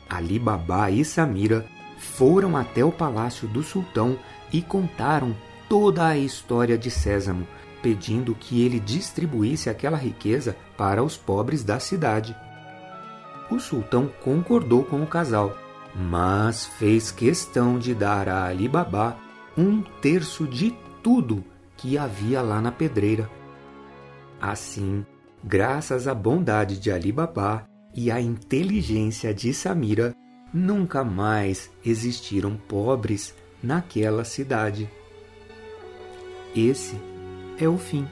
Ali 0.08 0.38
Baba 0.38 0.90
e 0.90 1.04
Samira 1.04 1.66
foram 1.98 2.56
até 2.56 2.84
o 2.84 2.92
palácio 2.92 3.48
do 3.48 3.62
sultão 3.62 4.18
e 4.54 4.62
contaram 4.62 5.34
toda 5.68 6.06
a 6.06 6.16
história 6.16 6.78
de 6.78 6.88
Sésamo, 6.88 7.44
pedindo 7.82 8.36
que 8.36 8.62
ele 8.62 8.78
distribuísse 8.78 9.68
aquela 9.68 9.96
riqueza 9.96 10.56
para 10.76 11.02
os 11.02 11.16
pobres 11.16 11.64
da 11.64 11.80
cidade. 11.80 12.36
O 13.50 13.58
sultão 13.58 14.08
concordou 14.22 14.84
com 14.84 15.02
o 15.02 15.08
casal, 15.08 15.56
mas 15.92 16.66
fez 16.66 17.10
questão 17.10 17.80
de 17.80 17.96
dar 17.96 18.28
a 18.28 18.44
Ali 18.44 18.68
Baba 18.68 19.18
um 19.58 19.82
terço 19.82 20.46
de 20.46 20.72
tudo 21.02 21.44
que 21.76 21.98
havia 21.98 22.40
lá 22.40 22.60
na 22.60 22.70
pedreira. 22.70 23.28
Assim, 24.40 25.04
graças 25.42 26.06
à 26.06 26.14
bondade 26.14 26.78
de 26.78 26.92
Ali 26.92 27.10
Baba 27.10 27.66
e 27.92 28.08
à 28.08 28.20
inteligência 28.20 29.34
de 29.34 29.52
Samira, 29.52 30.14
nunca 30.52 31.02
mais 31.02 31.72
existiram 31.84 32.56
pobres 32.68 33.34
naquela 33.64 34.24
cidade. 34.24 34.88
Esse 36.54 36.96
é 37.58 37.68
o 37.68 37.78
fim. 37.78 38.06